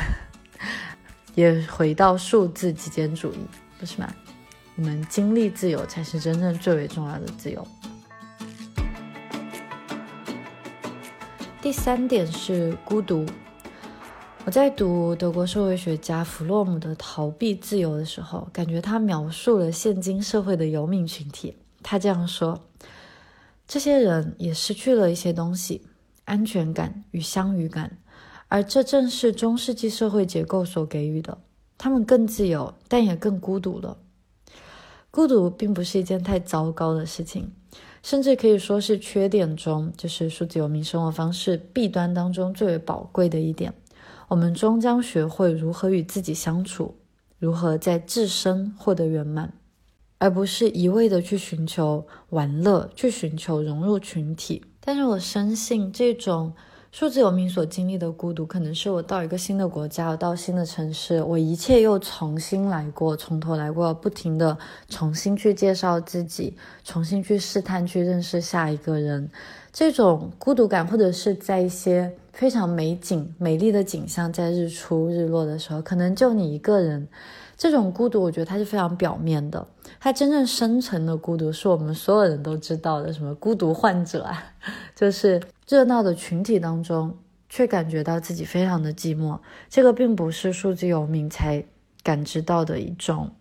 [1.34, 3.38] 也回到数字极简主义，
[3.80, 4.14] 不是吗？
[4.76, 7.66] 我们经历自由才是真正最为重要的自由。
[11.62, 13.24] 第三点是孤独。
[14.45, 21.55] 我在读德国社会学家弗洛姆的《逃避自由》的时候，感觉他描述了现今社会的游民群体。
[21.84, 22.59] 他这样说：
[23.68, 25.86] 这些人也失去了一些东西，
[26.26, 27.99] 安全感与相遇感。
[28.47, 31.38] 而这正是中世纪社会结构所给予的。
[31.78, 33.99] 他们更自由，但也更孤独了。
[35.12, 37.51] 孤独并不是一件太糟糕的事情，
[38.04, 43.74] 甚至可以说是缺点中，就是数字游民生活方式弊端当中最为宝贵的一点。
[44.28, 46.95] 我们终将学会如何与自己相处，
[47.38, 49.54] 如何在自身获得圆满，
[50.18, 54.64] 而不是一味的去寻求玩乐，去寻求融入群体。
[54.80, 56.54] 但是我深信这种。
[56.92, 64.58] 数字游民所经历的孤独，可能是我到一个新的国家，到新的城市，我一切又重新来过，从头来过，不停的
[64.89, 69.30] 重新去介绍自己，重新去试探，去认识下一个人。
[69.72, 77.08] 这种孤独感，或者是在一些非常美景、美丽的景象，在日出日落的时候，可能就你一个人。
[77.56, 79.66] 这种孤独，我觉得它是非常表面的，
[80.00, 84.44] 它真正深层的孤独，是我们所有人都知道的，什么孤独患者啊，
[84.94, 85.39] 就是
[85.72, 87.17] 热闹的群体当中，
[87.47, 89.39] 却感觉到自己非常的寂寞。
[89.69, 91.63] 这个并不是数字游民才
[92.03, 93.32] 感知到的一种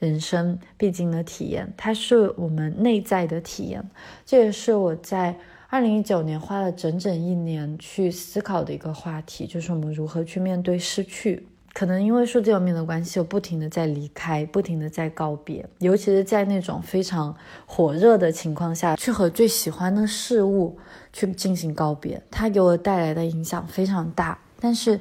[0.00, 3.88] 人生必经的体验，它是我们内在的体验。
[4.24, 11.46] 这也是我在二零一九年花了整整一年去思考的一个话题，就是我们如何去面对失去。
[11.72, 20.78] 可能因为数字游民的关系，我不停的在离开，不停的在告别，尤其是在那种非常火热的情况下去和最喜欢的事物
[21.16, 24.38] 去进行告别，它给我带来的影响非常大。
[24.60, 25.00] 但是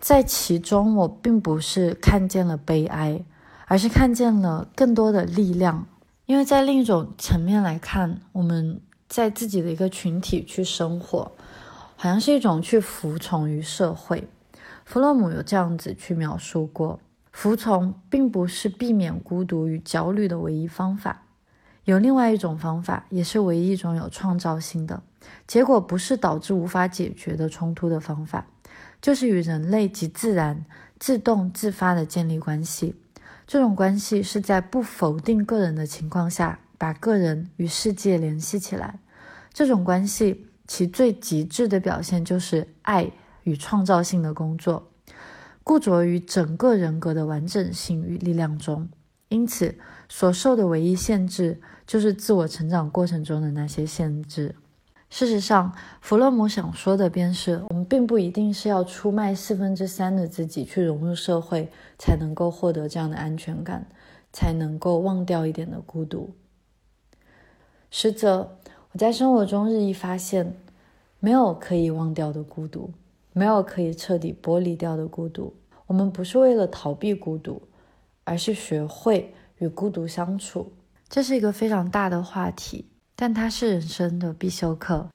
[0.00, 3.24] 在其中，我并不是看见了悲哀，
[3.68, 5.86] 而是看见了更多的力量。
[6.26, 11.30] 因为在另一种层面来看，我们在自己的一个群体去生活，
[11.94, 14.28] 好像是一种去服从于社会。
[14.84, 16.98] 弗洛姆有这样子去描述过：
[17.30, 21.21] 服从并不是避免孤独与焦虑的唯一方法，
[21.84, 25.02] 有另外一种方法，也是唯一一种有创造性的
[25.46, 28.46] 结果，不是导致无法解决的冲突的方法，
[29.00, 30.64] 就是与人类及自然
[30.98, 32.94] 自动自发的建立关系。
[33.46, 38.98] 这种关系是在不否定个人的情况下，把个人与世界联系起来。
[39.52, 43.10] 这种关系其最极致的表现就是爱。
[43.44, 44.88] 与创造性的工作，
[45.64, 48.88] 固着于整个人格的完整性与力量中，
[49.30, 49.74] 因此
[50.14, 54.54] 所受的唯一限制就是自我成长过程中的那些限制。
[55.08, 63.86] 事实上，弗洛姆想说的便是，我们并不一定是要出卖四分之三的自己去融入社会，才能够获得这样的安全感，
[64.34, 66.34] 才能够忘掉一点的孤独。
[67.90, 68.50] 实则，
[68.92, 70.54] 我在生活中日益发现，
[71.20, 72.90] 没有可以忘掉的孤独。
[73.32, 75.54] 没有可以彻底剥离掉的孤独。
[75.86, 77.62] 我们不是为了逃避孤独，
[78.24, 79.32] 而是学会
[79.62, 80.72] 与孤独相处。
[81.08, 85.08] 这是一个非常大的话题，但它是人生的必修课。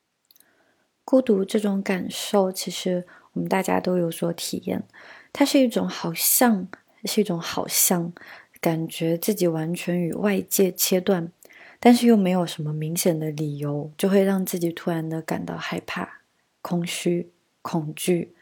[1.04, 4.84] 孤独这种感受，其实我们大家都有所体验。
[5.34, 6.68] 它是一种好像，
[7.04, 8.14] 是一种好像，
[8.62, 11.32] 感觉自己完全与外界切断，
[11.80, 16.22] 但是又没有什么明显的理由，就会让自己突然的感到害怕、
[16.62, 17.32] 空虚。
[17.64, 18.34] 恐惧，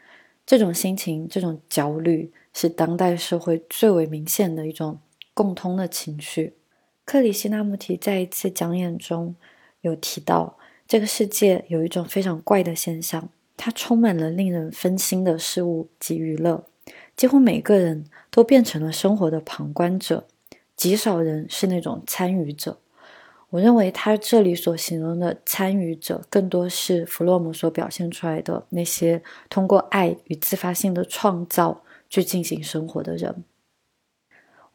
[0.46, 5.00] 这种心情，这种焦虑，是当代社会最为明显的一种
[5.36, 6.54] 共通的情绪。
[7.04, 9.36] 克里希那穆提在一次讲演中
[9.82, 10.56] 有提到，
[10.88, 16.64] 这个世界有一种非常怪的现象，它充满了令人分心的事物及娱乐，
[17.14, 20.26] 几乎每个人都变成了生活的旁观者，
[20.74, 22.78] 极少人是那种参与者。
[23.50, 33.44] 我认为他这里所形容的参与者，更多是弗洛姆所表现出来的那些通过爱与自发性的创造去进行生活的人。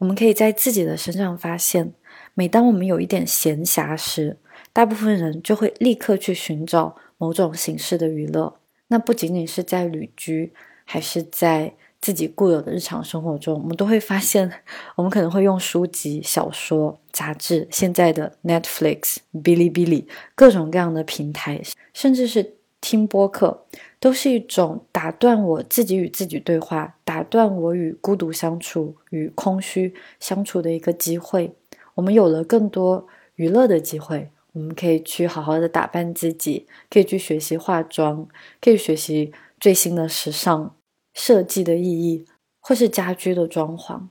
[0.01, 1.93] 我们可以在自己的身上发现，
[2.33, 4.37] 每当我们有一点闲暇时，
[4.73, 8.55] 大部分人就会立刻去寻找某种形式的娱乐。
[8.87, 10.53] 那不仅仅是在旅居，
[10.85, 14.51] 还是在自己固有的日常生活中，我们都会发现，
[14.95, 21.61] 我们可能会用书籍、小说、杂志，现在的 Netflix、哔哩哔哩，各种各样的平台，
[21.93, 23.67] 甚至是听播客，
[24.01, 31.53] 都是一种打断我自己与自己对话、打断我与孤独相处、与空虚相处的一个机会。
[31.95, 34.29] 我们有了更多娱乐的机会。
[34.53, 38.27] 我们可以去好好的打扮自己，可以去学习化妆，
[38.59, 40.75] 可以学习最新的时尚
[41.13, 42.25] 设计的意义，
[42.59, 44.01] 或是家居的装潢，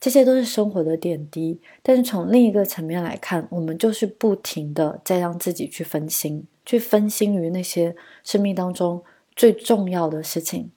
[0.00, 1.60] 这些都是生活的点滴。
[1.84, 9.04] 但是从另一个层面来看，我们就是不停的在让自己去分心，去分心于那些生命当中
[9.36, 10.72] 最重要的事情。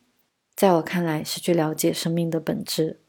[0.53, 2.99] 在我看来，是去了解生命的本质。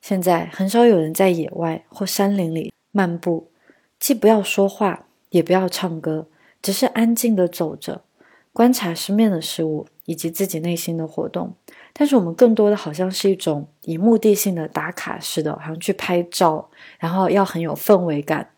[0.00, 3.50] 现在很少有人在野外或山林里漫步，
[3.98, 5.06] 既不要说话。
[5.30, 6.28] 也不要唱歌，
[6.62, 8.04] 只是安静的走着，
[8.52, 11.56] 观察身边的事物以及自己内心的活动。
[11.92, 16.70] 但是我们更多的好像是一种以目的性的打卡似的，好像去拍照，
[17.00, 18.50] 然后要很有氛围感，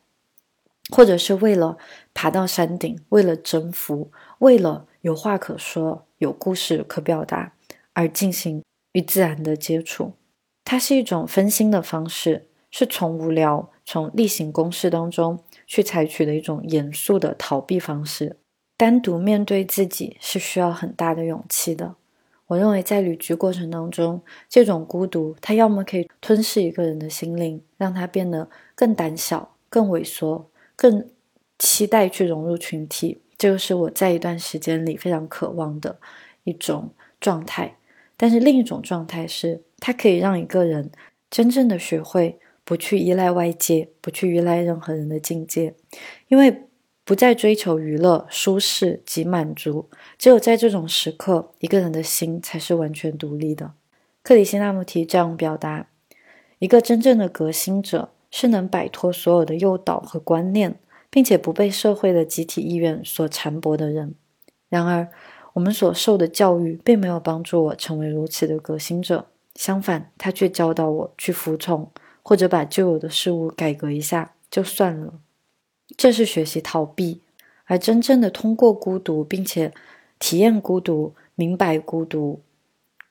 [0.90, 1.78] 或者是为了
[2.12, 4.10] 爬到山顶，为了征服，
[4.40, 7.52] 为了有话可说，有故事可表达
[7.92, 8.62] 而进行
[8.92, 10.12] 与自然的接触。
[10.64, 15.42] 它是一种分心的方式，是从无聊、从例行公事当中。
[15.68, 18.36] 去采取的一种严肃的逃避方式，
[18.76, 21.96] 单独面对自己是需要很大的勇气的。
[22.46, 31.10] 我认为在旅居过程当中，这种孤独，它要么可以吞噬一个人的心灵，让他变得更胆小、更萎缩、更
[31.58, 33.20] 期待去融入群体。
[33.38, 35.98] 这个是我在一段时间里非常渴望的
[36.44, 37.76] 一种状态。
[38.16, 40.90] 但是另一种状态是，它可以让一个人
[41.30, 42.38] 真正的学会。
[42.68, 45.72] 不去依赖外界，不去依赖任何人的境界，
[46.26, 46.64] 因为
[47.04, 49.88] 不再追求娱乐、舒适及满足。
[50.18, 53.74] 只有在这种时刻，一个人的心才是完全独立的。
[54.24, 55.86] 克里希那穆提这样表达：
[56.58, 60.80] 一个真正的革新者是能摆脱所有的诱导和观念，
[61.10, 64.14] 并且不被社会的集体意愿所缠薄的人。
[64.68, 65.08] 然而，
[65.54, 71.90] 我们所受的教育并没有帮助我成为如此的革新者，相反，他却教导我去服从。
[72.28, 75.20] 或者把旧有的事物改革一下就算了，
[75.96, 77.20] 这是学习逃避，
[77.66, 79.72] 而真正的通过孤独，并且
[80.18, 82.40] 体验孤独、明白孤独、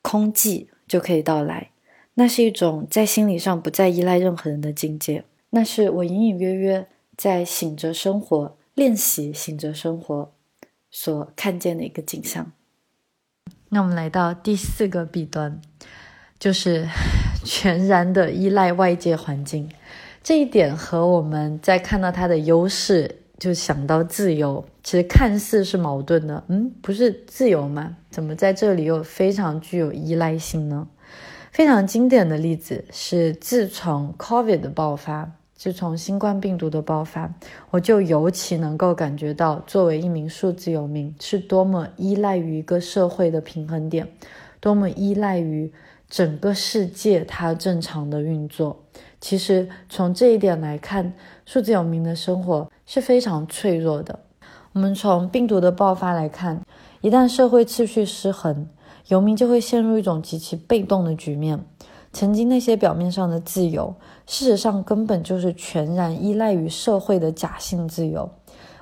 [0.02, 1.70] 空寂就可以到来。
[2.16, 5.24] 那是一种在心理上不再依赖任何人的境界。
[5.52, 6.86] 那是我隐隐约约
[7.18, 10.34] 在醒着生活、练习醒着生活
[10.90, 12.52] 所看见的一个景象。
[13.70, 15.62] 那我们来到第四个弊端。
[16.38, 16.86] 就是
[17.46, 19.72] 全然的依赖外界环境，
[20.22, 26.44] 这一点和我们在看到它的优势，就想到自由，其实看似是矛盾的。
[26.50, 27.96] 嗯，不是自由吗？
[28.10, 30.86] 怎么在这里又非常具有依赖性呢？
[31.52, 37.34] 非常经典的例子是，自从 COVID 的爆发，自从新冠病毒的爆发，
[37.72, 44.08] 我就尤其能够感觉到，作为一名数字游民，是多么依赖于一个社会的平衡点，
[44.60, 45.72] 多么依赖于。
[46.08, 48.80] 整个世界它正常的运作，
[49.20, 51.12] 其实从这一点来看，
[51.48, 54.20] 数字游民的生活是非常脆弱的。
[54.74, 56.62] 我们从病毒的爆发来看，
[57.02, 58.68] 一旦社会秩序失衡，
[59.08, 61.60] 游民就会陷入一种极其被动的局面。
[62.14, 63.96] 曾经那些表面上的自由，
[64.26, 68.30] 事实上根本就是全然依赖于社会的假性自由。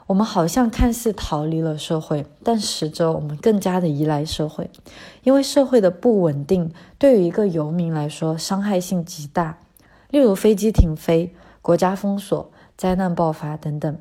[0.06, 4.70] 我们好像看似逃离了社会，但实则我们更加的依赖社会，
[5.24, 9.58] 因为社会的不稳定对于一个游民来说伤害性极大。
[10.10, 13.98] 例如飞机停飞、国家封锁、灾难爆发等等。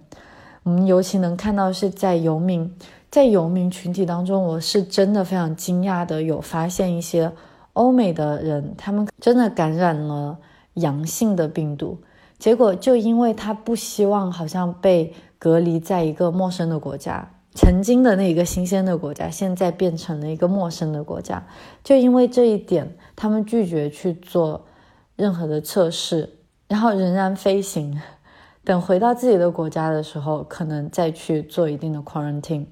[0.64, 2.76] 我们尤其能看到是在游民
[3.10, 7.32] 在游民群体当中，我是真的非常惊讶的有发现一些
[7.74, 10.36] 欧美的人，他们真的感染了
[10.74, 11.98] 阳性的病毒，
[12.38, 15.14] 结果就因为他不希望好像被。
[15.42, 21.44] 隔离在一个陌生的国家，曾经的那一个新鲜的国家，现在变成了一个陌生的国家。
[21.82, 24.64] 就因为这一点，他们拒绝去做
[25.16, 28.00] 任何的测试，然后仍然飞行。
[28.62, 32.66] 等回到自己的国家的时候，可能再去做一定的 quarantine。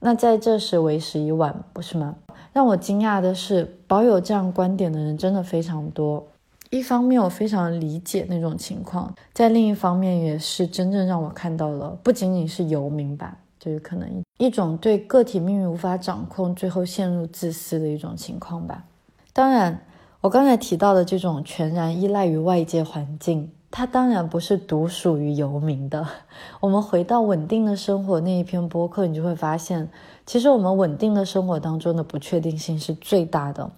[0.00, 2.16] 那在这时为时已晚，不是吗？
[2.54, 6.26] 让我惊讶的是，保有这样观点的人真的非常多。
[6.70, 14.06] 一方面我非常理解那种情况，在另一方面也是真正让我看到了，不仅仅是游民吧，就是可能
[14.36, 18.84] 一种对个体命运无法掌控，最后陷入自私的一种情况吧。
[19.32, 19.80] 当然，
[20.20, 26.06] 我刚才提到的这种全然依赖于外界环境，它当然不是独属于游民的。
[26.60, 29.88] 我们回到稳定的生活那一篇播客，你就会发现，
[30.26, 33.70] 其实我们稳定的生活当中的不确定性是最大的。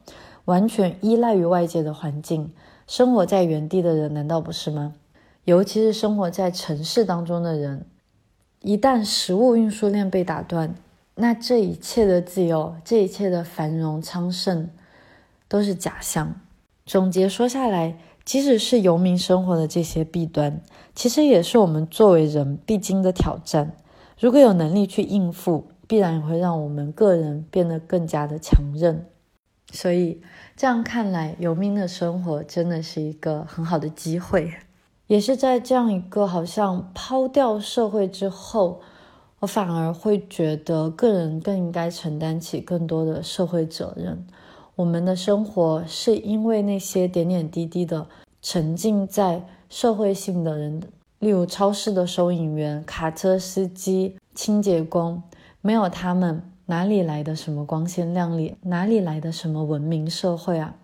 [0.47, 2.51] 完全依赖于外界的环境，
[2.91, 4.95] 生活在原地的人，难道不是吗？
[5.45, 7.87] 尤其是生活在城市当中的人，
[8.63, 10.75] 一旦食物运输链被打断，
[11.15, 14.69] 那这一切的自由，这一切的繁荣昌盛，
[15.47, 16.35] 都是假象。
[16.85, 20.61] 总结说下来，即使是游民生活的这些弊端，
[20.93, 23.71] 其实也是我们作为人必经的挑战。
[24.19, 29.07] 如果有能力去应付，必然也会让我们个人变得更加的强韧。
[29.73, 30.21] 所以
[30.61, 34.53] 这样看来，游民的生活真的是一个很好的机会，
[35.07, 38.83] 也是在这样一个好像抛掉社会之后，
[39.39, 44.27] 我反而会觉得个人更应该承担起更多的社会责任。
[44.75, 48.07] 我们的生活是因为那些点点滴滴的
[48.43, 50.83] 沉浸在社会性的人，
[51.21, 55.23] 例如超市的收银员、卡车司机、清洁工，
[55.63, 56.43] 没有他们。
[56.71, 58.55] 哪里来的什么光鲜亮丽？
[58.63, 60.77] 哪里来的什么文明社会啊？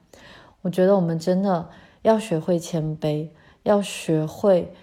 [0.63, 1.69] 我觉得我们真的
[2.03, 3.29] 要学会谦卑，
[3.63, 4.75] 要学会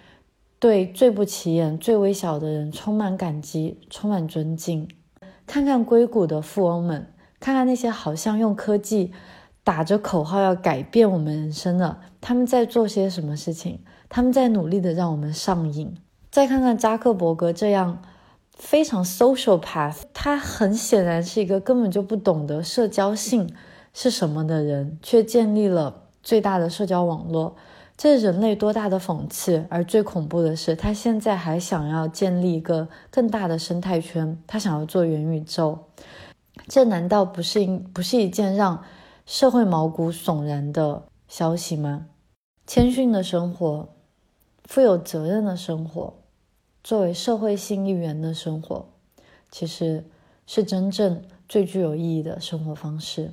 [0.60, 4.88] 对最不起眼、最微小的人充满感激、充满尊敬。
[5.46, 7.06] 看看硅谷的富翁们，
[7.38, 9.12] 看看那些好像用科技
[9.62, 13.82] 打着口号要改变我们人生的，他们在做些什么事情？
[14.08, 15.98] 他们在努力的让我们上瘾。
[16.32, 18.02] 再看看扎克伯格这样。
[18.58, 23.54] 非常 social path，他很显然是一个根本就不懂得社交性
[23.94, 27.56] 是什么的人，却建立了最大的社交网络，
[27.98, 29.66] 这是人类多大的讽刺！
[29.70, 35.78] 而最恐怖的是，他现在还想要建立一个更大的生态圈，他想要做元宇宙，
[36.68, 38.84] 这难道不是一不是一件让
[39.26, 42.06] 社会毛骨悚然的消息吗？
[42.66, 43.90] 谦逊的生活，
[44.64, 46.23] 负有责任的生活。
[46.84, 48.86] 作为社会性一员的生活，
[49.50, 50.04] 其实
[50.46, 53.32] 是真正最具有意义的生活方式。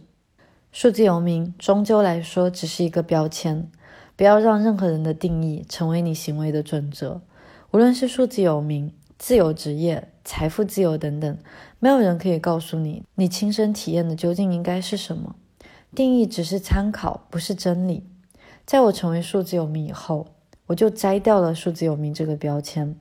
[0.71, 3.69] 数字游民终究来说只是一个标签，
[4.15, 7.21] 不要让任何人的定义成为你行为的准则。
[7.73, 11.39] 无论是数字游民、自由职业、财富自由等等，
[11.81, 15.35] 没有人可以告诉你你亲身体验的究竟应该是什么。
[15.93, 18.05] 定义只是参考，不是真理。
[18.65, 20.29] 在我成为数字游民以后，
[20.67, 22.95] 我就摘掉了数字游民这个标签。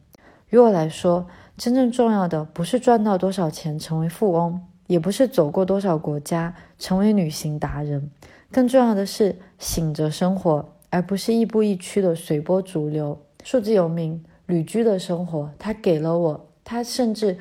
[0.49, 1.27] 于我来说，
[1.57, 8.09] 真正重要的不是赚到多少钱成为富翁，也不是走过多少国家成为旅行达人，
[8.51, 13.19] 更重要的是醒着生活，而不是亦步亦趋的随波逐流。
[13.43, 17.37] 数字游民旅居的生活，它给了我，它甚至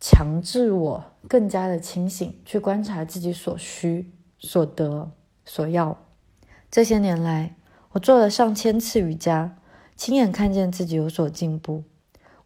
[0.00, 5.10] 强制我更加的清醒，去观察自己所需、所得、
[5.44, 5.96] 所要。
[6.70, 7.54] 这些年来，
[7.92, 9.56] 我做了上千次瑜伽，
[9.94, 11.84] 亲眼看见自己有所进步。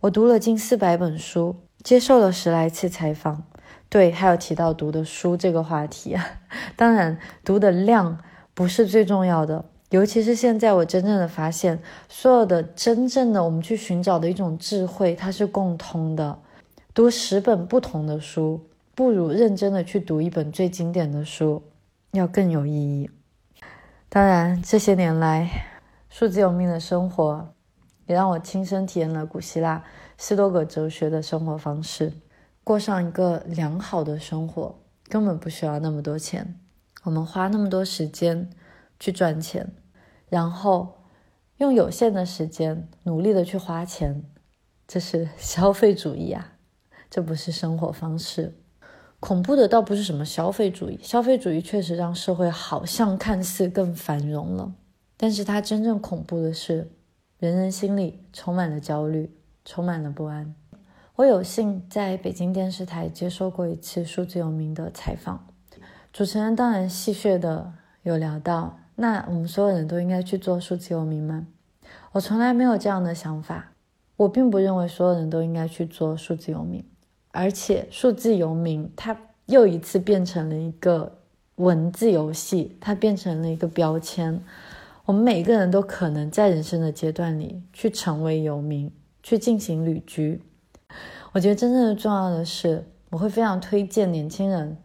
[0.03, 3.45] 我读了近四百本书，接受了十来次采访。
[3.89, 6.17] 对，还有提到读的书这个话题。
[6.75, 8.19] 当然，读的量
[8.53, 16.37] 不是最重要的，尤其是现在我真正的发现，所有的真正的我们去寻找的一种智慧，它是共通的。
[16.93, 18.61] 读十本不同的书，
[18.97, 21.63] 不如认真的去读一本最经典的书，
[22.11, 23.09] 要更有意义。
[24.09, 25.49] 当然，这些年来，
[26.11, 27.52] 数字有命的生活。
[28.13, 29.83] 也让我亲身体验了古希腊
[30.19, 32.13] 斯多葛哲学的生活方式，
[32.63, 36.61] 过上一个良好的生活，根本不需要那么多钱。
[37.05, 38.51] 我们花那么多时间
[39.01, 39.73] 去赚钱，
[40.29, 40.99] 然后
[41.57, 44.23] 用有限的时间努力的去花钱，
[44.87, 46.53] 这是 消费主义啊！
[47.09, 48.59] 这不是生活方式。
[49.21, 54.75] 恐怖的倒不是什么消费主义，消费主义确实让社会好像看似更繁荣了，
[55.17, 56.93] 但是它真正恐怖的是。
[57.43, 59.29] 人人心里充满了焦虑，
[59.65, 60.55] 充满了不安。
[61.17, 65.45] 我有幸在北京电视台接受过一次数字游民的采访，
[66.13, 67.73] 主持人当然戏谑的
[68.05, 71.45] 有聊到：“那我们所有人都应该去做数字游民吗？”
[72.13, 73.73] 我从来没有这样的想法。
[74.15, 76.85] 我并不认为所有人都应该去做数字游民，
[77.33, 81.19] 而且数字游民它又一次变成了一个
[81.57, 84.41] 文字游戏，它变成了一个标签。
[85.13, 88.91] 我们每个人都可能在人生的阶段里去成为游民，
[89.23, 90.41] 去进行旅居。
[91.33, 94.79] 我觉得真正的重要的是，我会非常推荐年轻人，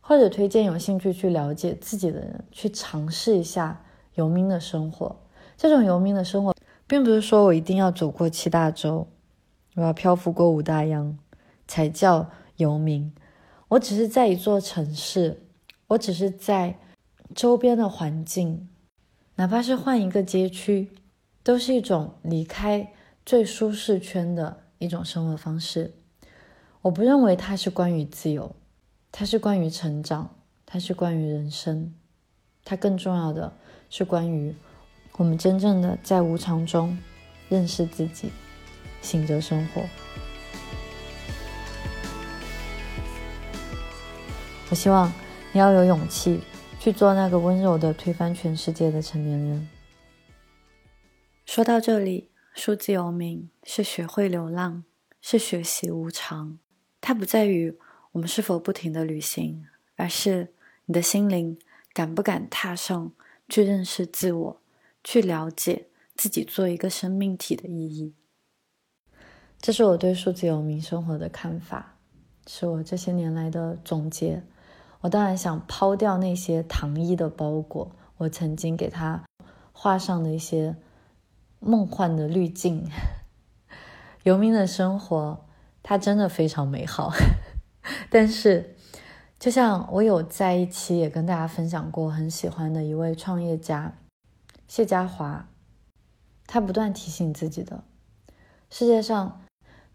[0.00, 3.80] 或者推荐有兴趣去了解自己的人，去尝试一下
[4.14, 5.14] 游民的生活。
[5.56, 6.52] 这种游民的生活，
[6.88, 9.06] 并不是说我一定要走过七大洲，
[9.76, 11.16] 我要漂浮过五大洋
[11.68, 13.14] 才叫游民。
[13.68, 15.40] 我只是在一座城市，
[15.86, 16.76] 我只是在
[17.36, 18.66] 周边的环境。
[19.40, 20.90] 哪怕是换一个街区，
[21.42, 22.92] 都是一种离开
[23.24, 25.94] 最舒适圈的一种生活方式。
[26.82, 28.54] 我不认为它是关于自由，
[29.10, 30.36] 它是关于成长，
[30.66, 31.94] 它是关于人生。
[32.66, 33.50] 它更重要的
[33.88, 34.54] 是关于
[35.16, 36.98] 我们真正的在无常中
[37.48, 38.30] 认识自己，
[39.00, 39.80] 醒着生活。
[44.68, 45.10] 我希望
[45.50, 46.42] 你要有勇气
[46.80, 49.68] 去做那个温柔的推翻全世界的成年人。
[51.44, 54.84] 说到这里，数字游民是学会流浪，
[55.20, 56.58] 是学习无常。
[56.98, 57.76] 它不在于
[58.12, 59.66] 我们是否不停的旅行，
[59.96, 60.54] 而是
[60.86, 61.58] 你的心灵
[61.92, 63.12] 敢不敢踏上
[63.46, 64.62] 去认识自我，
[65.04, 68.14] 去了解自己做一个生命体的意义。
[69.60, 71.98] 这是我对数字游民生活的看法，
[72.46, 74.42] 是我这些年来的总结。
[75.00, 79.24] 我当然想抛掉那些糖衣的包裹，我曾经给他
[79.72, 80.76] 画上的一些
[81.58, 82.86] 梦幻的滤镜。
[84.24, 85.46] 游民的生活，
[85.82, 87.10] 它真的非常美好。
[88.10, 88.76] 但是，
[89.38, 93.94] 就像我有在一期也跟大家分享过，很喜欢的一位创业家
[94.68, 95.48] 谢家华，
[96.46, 97.82] 他不断提醒自己的：
[98.68, 99.40] 世界上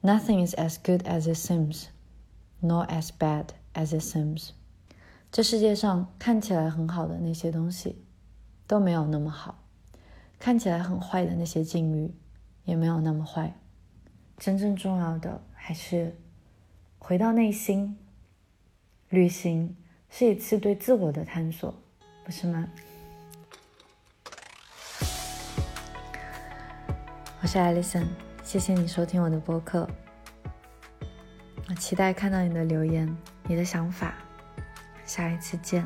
[0.01, 4.49] ，nothing is as good as it seems，nor as bad as it seems。
[5.36, 8.01] 这世界上看起来很好的那些东西，
[8.65, 9.53] 都没有那么好；
[10.39, 12.15] 看起来很坏的那些境遇，
[12.63, 13.53] 也没有那么坏。
[14.38, 16.15] 真正重要的还是
[16.97, 17.97] 回到内心。
[19.09, 19.75] 旅行
[20.09, 21.75] 是一次对自我的探索，
[22.23, 22.69] 不是吗？
[27.41, 28.05] 我是 Alison，
[28.41, 29.86] 谢谢你收听我的播客。
[31.67, 33.13] 我期待看到你的留言，
[33.49, 34.15] 你的想法。
[35.06, 35.86] 下一次见。